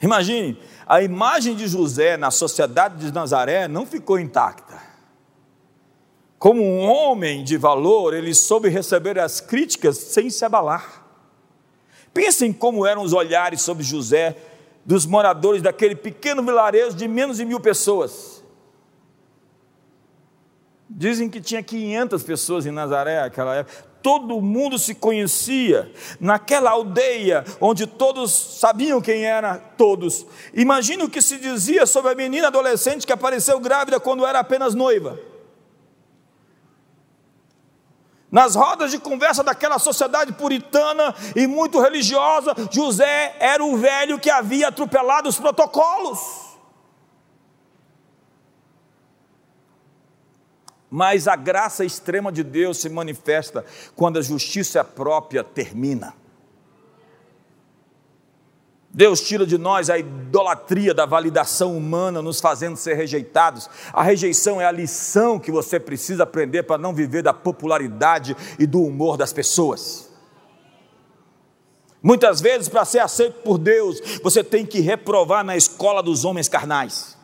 [0.00, 4.80] Imagine, a imagem de José na sociedade de Nazaré não ficou intacta.
[6.38, 11.04] Como um homem de valor, ele soube receber as críticas sem se abalar.
[12.14, 14.36] Pensem como eram os olhares sobre José
[14.84, 18.42] dos moradores daquele pequeno vilarejo de menos de mil pessoas.
[20.88, 27.44] Dizem que tinha 500 pessoas em Nazaré naquela época todo mundo se conhecia, naquela aldeia
[27.60, 30.26] onde todos sabiam quem eram todos.
[30.54, 34.74] Imagina o que se dizia sobre a menina adolescente que apareceu grávida quando era apenas
[34.74, 35.18] noiva.
[38.30, 44.30] Nas rodas de conversa daquela sociedade puritana e muito religiosa, José era o velho que
[44.30, 46.39] havia atropelado os protocolos.
[50.90, 53.64] Mas a graça extrema de Deus se manifesta
[53.94, 56.14] quando a justiça própria termina.
[58.92, 63.70] Deus tira de nós a idolatria da validação humana, nos fazendo ser rejeitados.
[63.92, 68.66] A rejeição é a lição que você precisa aprender para não viver da popularidade e
[68.66, 70.10] do humor das pessoas.
[72.02, 76.48] Muitas vezes, para ser aceito por Deus, você tem que reprovar na escola dos homens
[76.48, 77.16] carnais.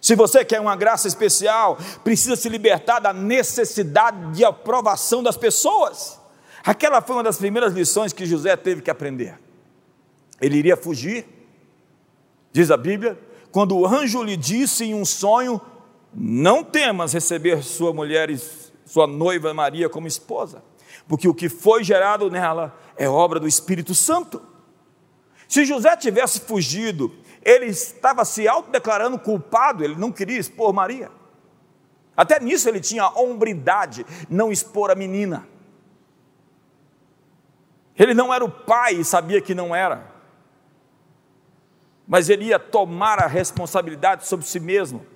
[0.00, 6.20] Se você quer uma graça especial, precisa se libertar da necessidade de aprovação das pessoas.
[6.64, 9.38] Aquela foi uma das primeiras lições que José teve que aprender.
[10.40, 11.26] Ele iria fugir,
[12.52, 13.18] diz a Bíblia,
[13.50, 15.60] quando o anjo lhe disse em um sonho:
[16.12, 18.28] Não temas receber sua mulher,
[18.84, 20.62] sua noiva Maria, como esposa,
[21.08, 24.42] porque o que foi gerado nela é obra do Espírito Santo.
[25.48, 27.14] Se José tivesse fugido,
[27.46, 31.12] ele estava se autodeclarando culpado, ele não queria expor Maria.
[32.16, 35.46] Até nisso ele tinha hombridade, não expor a menina.
[37.96, 40.12] Ele não era o pai e sabia que não era.
[42.04, 45.06] Mas ele ia tomar a responsabilidade sobre si mesmo.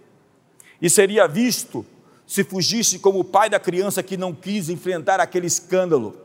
[0.81, 1.85] E seria visto
[2.24, 6.16] se fugisse como o pai da criança que não quis enfrentar aquele escândalo.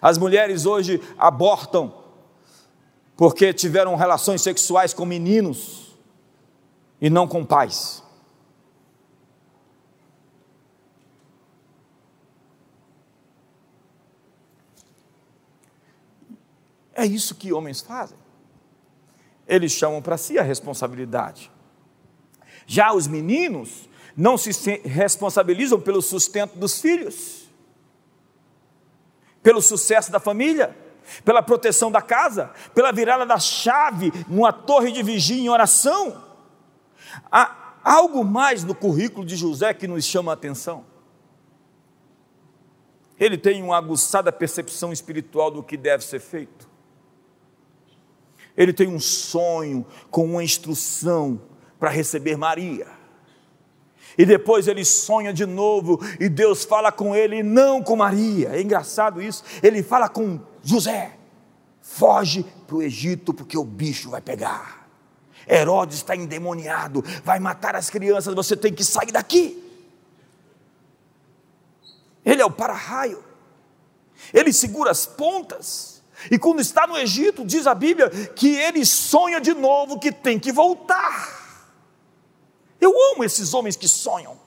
[0.00, 2.03] As mulheres hoje abortam
[3.16, 5.96] porque tiveram relações sexuais com meninos
[7.00, 8.02] e não com pais.
[16.94, 18.16] É isso que homens fazem.
[19.46, 21.50] Eles chamam para si a responsabilidade.
[22.66, 24.50] Já os meninos não se
[24.84, 27.50] responsabilizam pelo sustento dos filhos,
[29.42, 30.74] pelo sucesso da família,
[31.24, 36.22] pela proteção da casa, pela virada da chave numa torre de vigia em oração.
[37.30, 40.84] Há algo mais no currículo de José que nos chama a atenção.
[43.18, 46.68] Ele tem uma aguçada percepção espiritual do que deve ser feito.
[48.56, 51.40] Ele tem um sonho com uma instrução
[51.78, 52.86] para receber Maria.
[54.16, 58.50] E depois ele sonha de novo e Deus fala com ele, não com Maria.
[58.50, 59.42] É engraçado isso.
[59.62, 61.16] Ele fala com José:
[61.80, 64.88] foge para o Egito porque o bicho vai pegar.
[65.46, 69.62] Herodes está endemoniado, vai matar as crianças, você tem que sair daqui.
[72.24, 73.22] Ele é o para-raio,
[74.32, 76.02] ele segura as pontas.
[76.30, 80.38] E quando está no Egito, diz a Bíblia que ele sonha de novo que tem
[80.38, 81.68] que voltar.
[82.80, 84.38] Eu amo esses homens que sonham.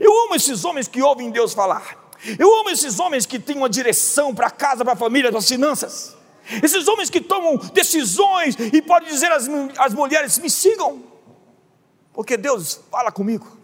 [0.00, 2.05] Eu amo esses homens que ouvem Deus falar.
[2.38, 5.48] Eu amo esses homens que têm uma direção para casa, para a família, para as
[5.48, 6.16] finanças.
[6.62, 9.48] Esses homens que tomam decisões e podem dizer às,
[9.78, 11.02] às mulheres: me sigam,
[12.12, 13.56] porque Deus fala comigo.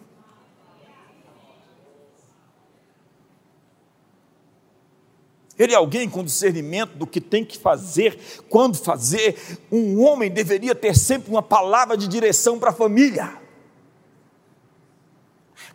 [5.58, 9.36] Ele é alguém com discernimento do que tem que fazer, quando fazer.
[9.70, 13.41] Um homem deveria ter sempre uma palavra de direção para a família.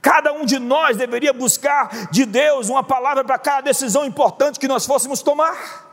[0.08, 4.66] Cada um de nós deveria buscar de Deus uma palavra para cada decisão importante que
[4.66, 5.86] nós fôssemos tomar.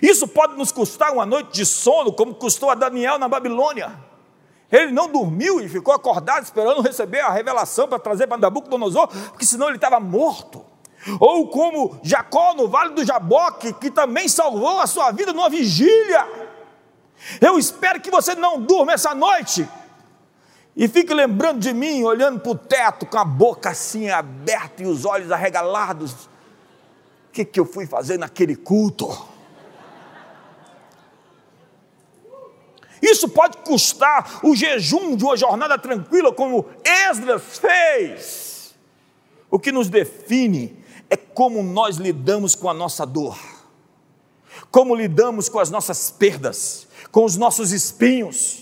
[0.00, 3.92] Isso pode nos custar uma noite de sono, como custou a Daniel na Babilônia.
[4.70, 9.44] Ele não dormiu e ficou acordado esperando receber a revelação para trazer para Nabucodonosor, porque
[9.44, 10.64] senão ele estava morto.
[11.18, 16.24] Ou como Jacó no Vale do Jaboque, que também salvou a sua vida numa vigília.
[17.40, 19.68] Eu espero que você não durma essa noite
[20.74, 24.86] e fique lembrando de mim, olhando para o teto, com a boca assim aberta e
[24.86, 26.12] os olhos arregalados.
[26.12, 29.30] O que, que eu fui fazer naquele culto?
[33.02, 38.74] Isso pode custar o jejum de uma jornada tranquila, como Esdras fez.
[39.50, 43.38] O que nos define é como nós lidamos com a nossa dor,
[44.70, 48.61] como lidamos com as nossas perdas, com os nossos espinhos.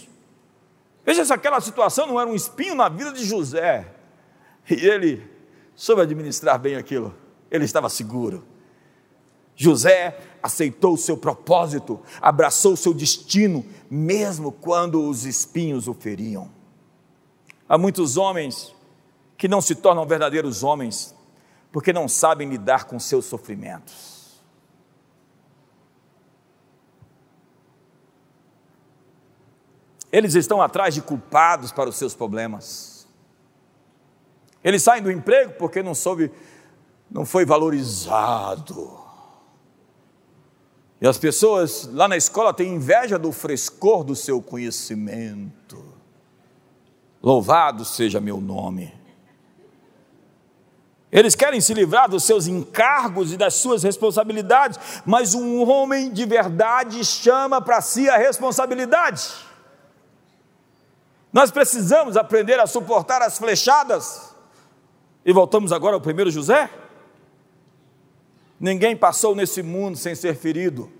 [1.05, 3.87] Veja se aquela situação não era um espinho na vida de José,
[4.71, 5.29] e ele
[5.75, 7.15] soube administrar bem aquilo,
[7.51, 8.45] ele estava seguro.
[9.57, 16.51] José aceitou o seu propósito, abraçou o seu destino, mesmo quando os espinhos o feriam.
[17.69, 18.75] Há muitos homens
[19.37, 21.15] que não se tornam verdadeiros homens
[21.73, 24.20] porque não sabem lidar com seus sofrimentos.
[30.13, 33.07] Eles estão atrás de culpados para os seus problemas.
[34.63, 36.31] Eles saem do emprego porque não soube,
[37.11, 38.99] não foi valorizado.
[41.01, 45.83] E as pessoas lá na escola têm inveja do frescor do seu conhecimento.
[47.23, 48.93] Louvado seja meu nome.
[51.11, 56.25] Eles querem se livrar dos seus encargos e das suas responsabilidades, mas um homem de
[56.25, 59.50] verdade chama para si a responsabilidade.
[61.33, 64.35] Nós precisamos aprender a suportar as flechadas.
[65.24, 66.70] E voltamos agora ao primeiro José.
[68.59, 70.93] Ninguém passou nesse mundo sem ser ferido,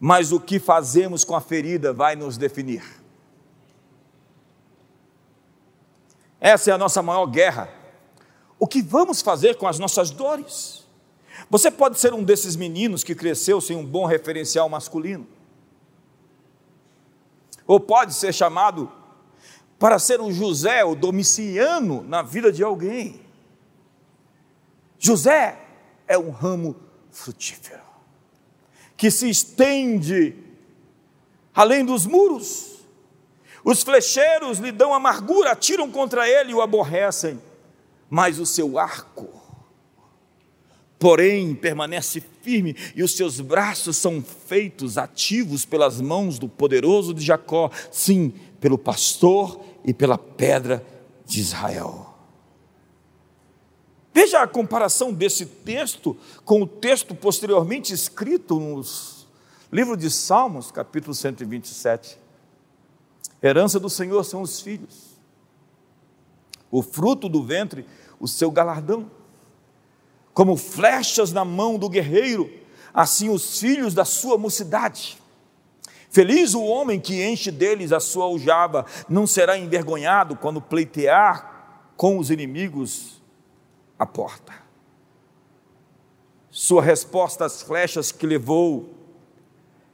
[0.00, 2.82] mas o que fazemos com a ferida vai nos definir.
[6.40, 7.68] Essa é a nossa maior guerra.
[8.58, 10.84] O que vamos fazer com as nossas dores?
[11.50, 15.26] Você pode ser um desses meninos que cresceu sem um bom referencial masculino.
[17.66, 18.90] Ou pode ser chamado
[19.84, 23.20] para ser um José, o domiciano, na vida de alguém.
[24.98, 25.58] José
[26.08, 26.74] é um ramo
[27.10, 27.82] frutífero,
[28.96, 30.34] que se estende
[31.54, 32.78] além dos muros.
[33.62, 37.38] Os flecheiros lhe dão amargura, atiram contra ele e o aborrecem,
[38.08, 39.28] mas o seu arco,
[40.98, 47.22] porém, permanece firme e os seus braços são feitos ativos pelas mãos do poderoso de
[47.22, 50.84] Jacó, sim, pelo pastor e pela pedra
[51.26, 52.14] de Israel.
[54.12, 58.82] Veja a comparação desse texto com o texto posteriormente escrito no
[59.72, 62.16] livro de Salmos, capítulo 127.
[63.42, 65.18] Herança do Senhor são os filhos,
[66.70, 67.84] o fruto do ventre,
[68.18, 69.10] o seu galardão.
[70.32, 72.50] Como flechas na mão do guerreiro,
[72.92, 75.18] assim os filhos da sua mocidade.
[76.14, 82.18] Feliz o homem que enche deles a sua aljava, não será envergonhado quando pleitear com
[82.20, 83.20] os inimigos
[83.98, 84.54] a porta.
[86.52, 88.94] Sua resposta às flechas que levou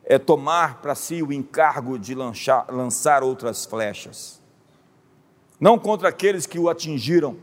[0.05, 4.43] é tomar para si o encargo de lançar, lançar outras flechas.
[5.59, 7.39] Não contra aqueles que o atingiram,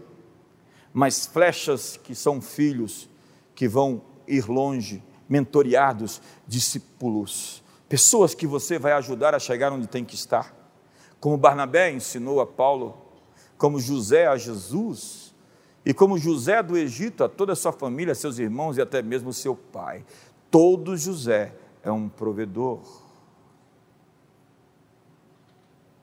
[0.94, 3.10] mas flechas que são filhos
[3.56, 10.04] que vão ir longe, mentoriados, discípulos, pessoas que você vai ajudar a chegar onde tem
[10.04, 10.56] que estar.
[11.20, 12.98] Como Barnabé ensinou a Paulo,
[13.58, 15.34] como José a Jesus,
[15.86, 19.32] e como José do Egito, a toda a sua família, seus irmãos e até mesmo
[19.32, 20.06] seu pai.
[20.52, 22.82] Todo José é um provedor.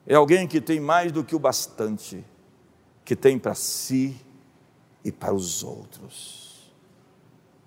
[0.07, 2.25] É alguém que tem mais do que o bastante,
[3.03, 4.19] que tem para si
[5.03, 6.73] e para os outros.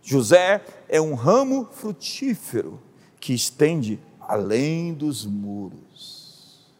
[0.02, 2.80] José é um ramo frutífero
[3.20, 6.70] que estende além dos muros.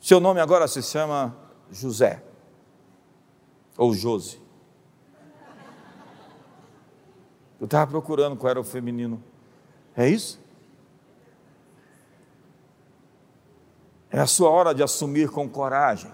[0.00, 1.36] Seu nome agora se chama
[1.70, 2.22] José.
[3.76, 4.40] Ou Josi.
[7.60, 9.22] Eu estava procurando qual era o feminino.
[9.96, 10.40] É isso?
[14.10, 16.12] É a sua hora de assumir com coragem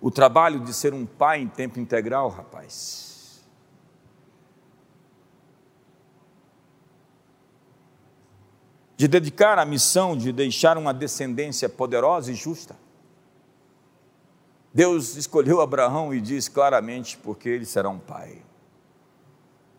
[0.00, 3.13] o trabalho de ser um pai em tempo integral, rapaz.
[8.96, 12.76] De dedicar a missão de deixar uma descendência poderosa e justa.
[14.72, 18.42] Deus escolheu Abraão e diz claramente porque ele será um pai.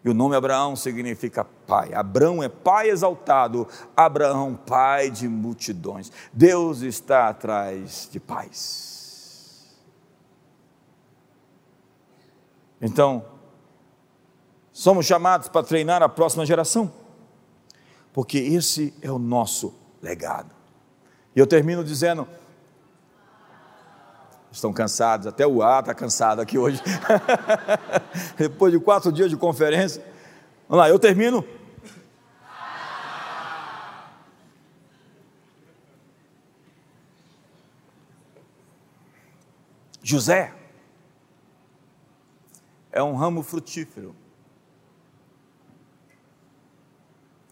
[0.05, 1.93] E o nome Abraão significa pai.
[1.93, 6.11] Abraão é pai exaltado, Abraão, pai de multidões.
[6.31, 9.75] Deus está atrás de pais.
[12.79, 13.25] Então,
[14.71, 16.91] somos chamados para treinar a próxima geração,
[18.15, 20.55] porque esse é o nosso legado.
[21.35, 22.25] E eu termino dizendo:
[24.49, 26.81] estão cansados, até o ar está cansado aqui hoje.
[28.39, 30.01] Depois de quatro dias de conferência.
[30.69, 31.45] Vamos lá, eu termino.
[40.01, 40.53] José
[42.93, 44.15] é um ramo frutífero.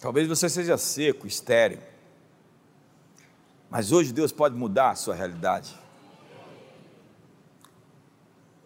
[0.04, 1.80] Talvez você seja seco, estéril.
[3.70, 5.74] Mas hoje Deus pode mudar a sua realidade.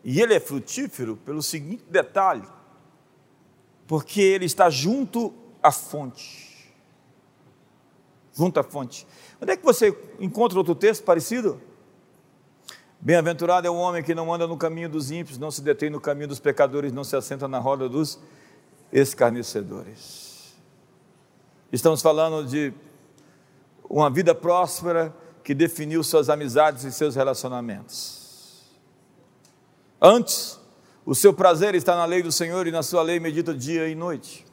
[0.03, 2.41] E ele é frutífero pelo seguinte detalhe:
[3.85, 5.31] porque ele está junto
[5.61, 6.73] à fonte.
[8.33, 9.05] Junto à fonte.
[9.39, 11.61] Onde é que você encontra outro texto parecido?
[12.99, 16.01] Bem-aventurado é o homem que não anda no caminho dos ímpios, não se detém no
[16.01, 18.19] caminho dos pecadores, não se assenta na roda dos
[18.91, 20.26] escarnecedores.
[21.71, 22.73] Estamos falando de
[23.89, 25.13] uma vida próspera
[25.43, 28.63] que definiu suas amizades e seus relacionamentos.
[30.01, 30.59] Antes,
[31.05, 33.95] o seu prazer está na lei do Senhor e na sua lei medita dia e
[33.95, 34.45] noite.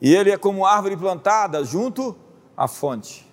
[0.00, 2.16] E ele é como árvore plantada junto
[2.56, 3.28] à fonte,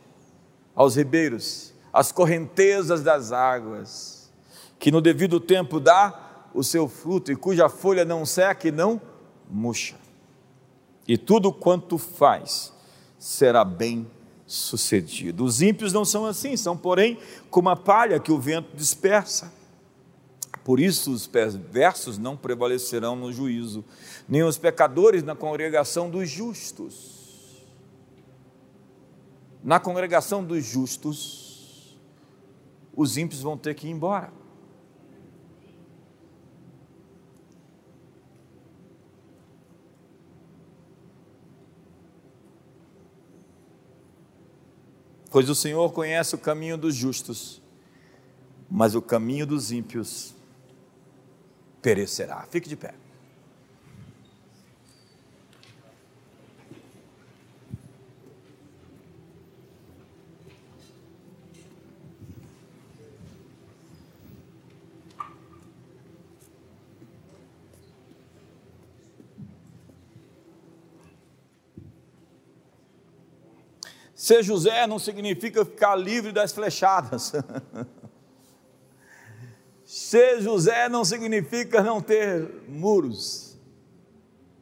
[0.76, 4.32] aos ribeiros, às correntezas das águas,
[4.78, 9.02] que no devido tempo dá o seu fruto e cuja folha não seca e não
[9.50, 10.07] murcha.
[11.08, 12.74] E tudo quanto faz
[13.18, 14.08] será bem
[14.46, 15.44] sucedido.
[15.44, 17.18] Os ímpios não são assim, são, porém,
[17.50, 19.54] como a palha que o vento dispersa.
[20.64, 23.86] Por isso os perversos não prevalecerão no juízo,
[24.28, 27.66] nem os pecadores na congregação dos justos.
[29.64, 31.98] Na congregação dos justos,
[32.94, 34.32] os ímpios vão ter que ir embora.
[45.38, 47.62] Pois o Senhor conhece o caminho dos justos,
[48.68, 50.34] mas o caminho dos ímpios
[51.80, 52.42] perecerá.
[52.50, 52.96] Fique de pé.
[74.28, 77.32] Ser José não significa ficar livre das flechadas.
[79.86, 83.58] Ser José não significa não ter muros,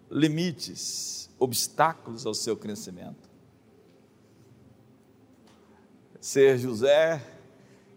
[0.07, 3.27] limites, obstáculos ao seu crescimento.
[6.21, 7.19] Ser José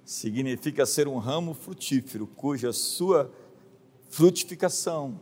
[0.07, 3.31] significa ser um ramo frutífero, cuja sua
[4.09, 5.21] frutificação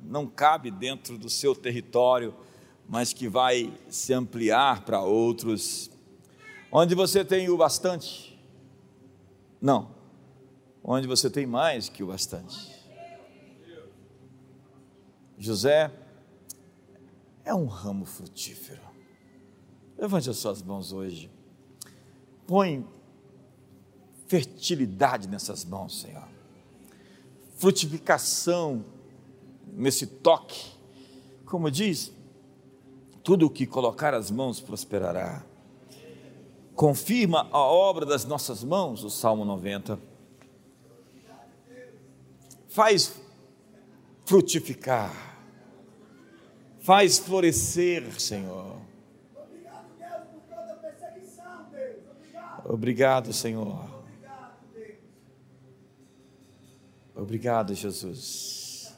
[0.00, 2.36] não cabe dentro do seu território
[2.88, 5.90] mas que vai se ampliar para outros.
[6.72, 8.42] Onde você tem o bastante?
[9.60, 9.94] Não.
[10.82, 12.74] Onde você tem mais que o bastante.
[15.36, 15.92] José
[17.44, 18.80] é um ramo frutífero.
[19.98, 21.30] Levante as suas mãos hoje.
[22.46, 22.86] Põe
[24.26, 26.26] fertilidade nessas mãos, Senhor.
[27.56, 28.84] Frutificação
[29.72, 30.72] nesse toque.
[31.44, 32.12] Como diz,
[33.28, 35.44] tudo o que colocar as mãos prosperará.
[36.74, 40.00] Confirma a obra das nossas mãos, o Salmo 90.
[42.68, 43.20] Faz
[44.24, 45.12] frutificar,
[46.80, 48.80] faz florescer, Senhor.
[52.64, 53.90] Obrigado, Senhor.
[57.14, 58.96] Obrigado, Jesus.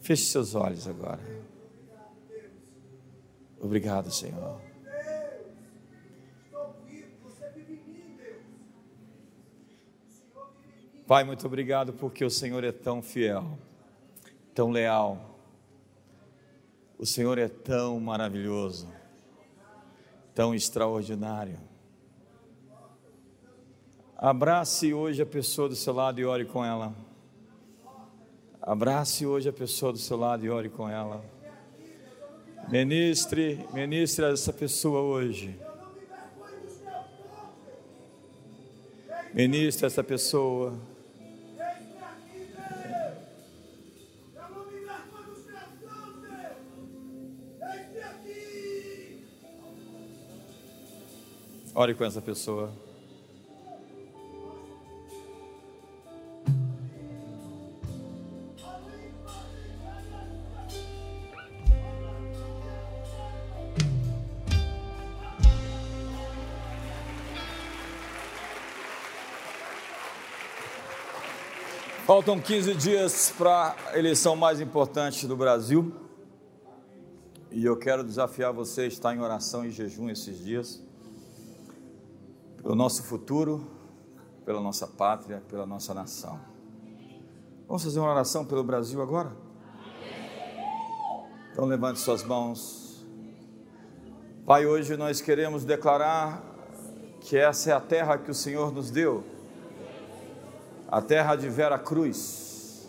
[0.00, 1.49] Feche seus olhos agora.
[3.60, 4.60] Obrigado, Senhor.
[11.06, 13.58] Pai, muito obrigado porque o Senhor é tão fiel,
[14.54, 15.38] tão leal.
[16.96, 18.88] O Senhor é tão maravilhoso,
[20.34, 21.58] tão extraordinário.
[24.16, 26.94] Abrace hoje a pessoa do seu lado e ore com ela.
[28.62, 31.24] Abrace hoje a pessoa do seu lado e ore com ela.
[32.68, 35.58] Ministre, ministre essa pessoa hoje.
[39.32, 40.78] Ministre essa pessoa.
[51.74, 52.89] Ore com essa pessoa.
[72.20, 75.90] Faltam 15 dias para a eleição mais importante do Brasil.
[77.50, 80.84] E eu quero desafiar você a estar em oração e jejum esses dias.
[82.58, 83.66] Pelo nosso futuro,
[84.44, 86.38] pela nossa pátria, pela nossa nação.
[87.66, 89.34] Vamos fazer uma oração pelo Brasil agora?
[91.50, 93.02] Então levante suas mãos.
[94.44, 96.44] Pai, hoje nós queremos declarar
[97.18, 99.39] que essa é a terra que o Senhor nos deu
[100.90, 102.88] a terra de Vera Cruz,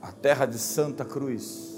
[0.00, 1.68] a terra de Santa Cruz.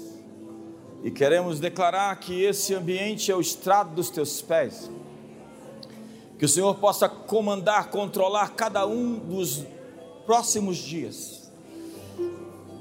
[1.03, 4.91] E queremos declarar que esse ambiente é o estrado dos teus pés.
[6.37, 9.65] Que o Senhor possa comandar, controlar cada um dos
[10.25, 11.51] próximos dias.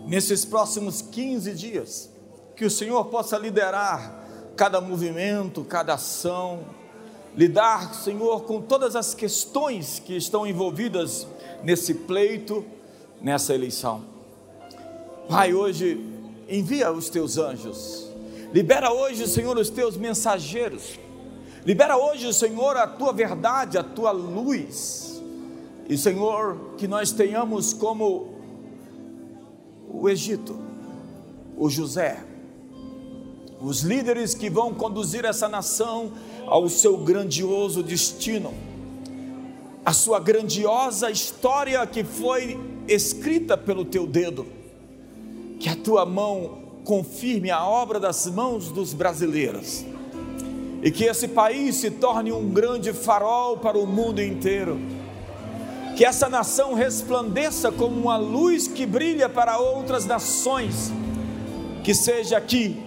[0.06, 2.10] Nesses próximos 15 dias,
[2.54, 4.20] que o Senhor possa liderar
[4.56, 6.66] cada movimento, cada ação,
[7.34, 11.26] lidar, Senhor, com todas as questões que estão envolvidas
[11.62, 12.64] nesse pleito,
[13.20, 14.04] nessa eleição.
[15.28, 16.04] Pai, hoje
[16.48, 18.10] envia os teus anjos,
[18.52, 20.98] libera hoje, Senhor, os teus mensageiros,
[21.64, 25.22] libera hoje, Senhor, a tua verdade, a tua luz,
[25.88, 28.34] e Senhor, que nós tenhamos como
[29.88, 30.58] o Egito,
[31.56, 32.24] o José,
[33.60, 36.12] os líderes que vão conduzir essa nação
[36.46, 38.71] ao seu grandioso destino
[39.84, 44.46] a sua grandiosa história que foi escrita pelo teu dedo.
[45.58, 49.84] Que a tua mão confirme a obra das mãos dos brasileiros.
[50.82, 54.80] E que esse país se torne um grande farol para o mundo inteiro.
[55.96, 60.90] que essa nação resplandeça como uma luz que brilha para outras nações,
[61.84, 62.82] que seja aqui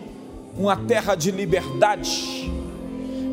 [0.58, 2.52] uma terra de liberdade,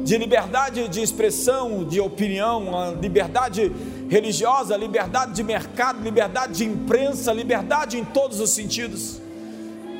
[0.03, 3.73] de liberdade de expressão, de opinião, uma liberdade
[4.09, 9.21] religiosa, liberdade de mercado, liberdade de imprensa, liberdade em todos os sentidos.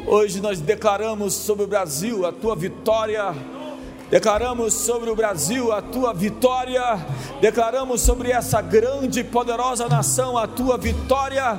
[0.07, 3.35] Hoje nós declaramos sobre o Brasil a tua vitória
[4.13, 6.83] Declaramos sobre o Brasil a tua vitória,
[7.41, 11.59] declaramos sobre essa grande e poderosa nação a tua vitória.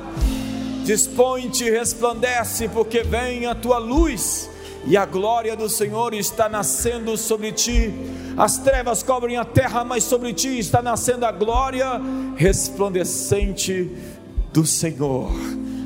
[0.85, 4.51] Dispõe-te, resplandece, porque vem a tua luz
[4.85, 7.93] e a glória do Senhor está nascendo sobre ti.
[8.37, 12.01] As trevas cobrem a terra, mas sobre ti está nascendo a glória
[12.35, 13.89] resplandecente
[14.51, 15.31] do Senhor.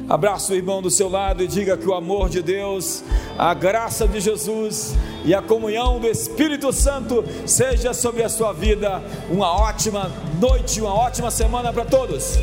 [0.09, 3.03] Abraça o irmão do seu lado e diga que o amor de Deus,
[3.37, 4.95] a graça de Jesus
[5.25, 9.03] e a comunhão do Espírito Santo seja sobre a sua vida.
[9.29, 12.37] Uma ótima noite, uma ótima semana para todos.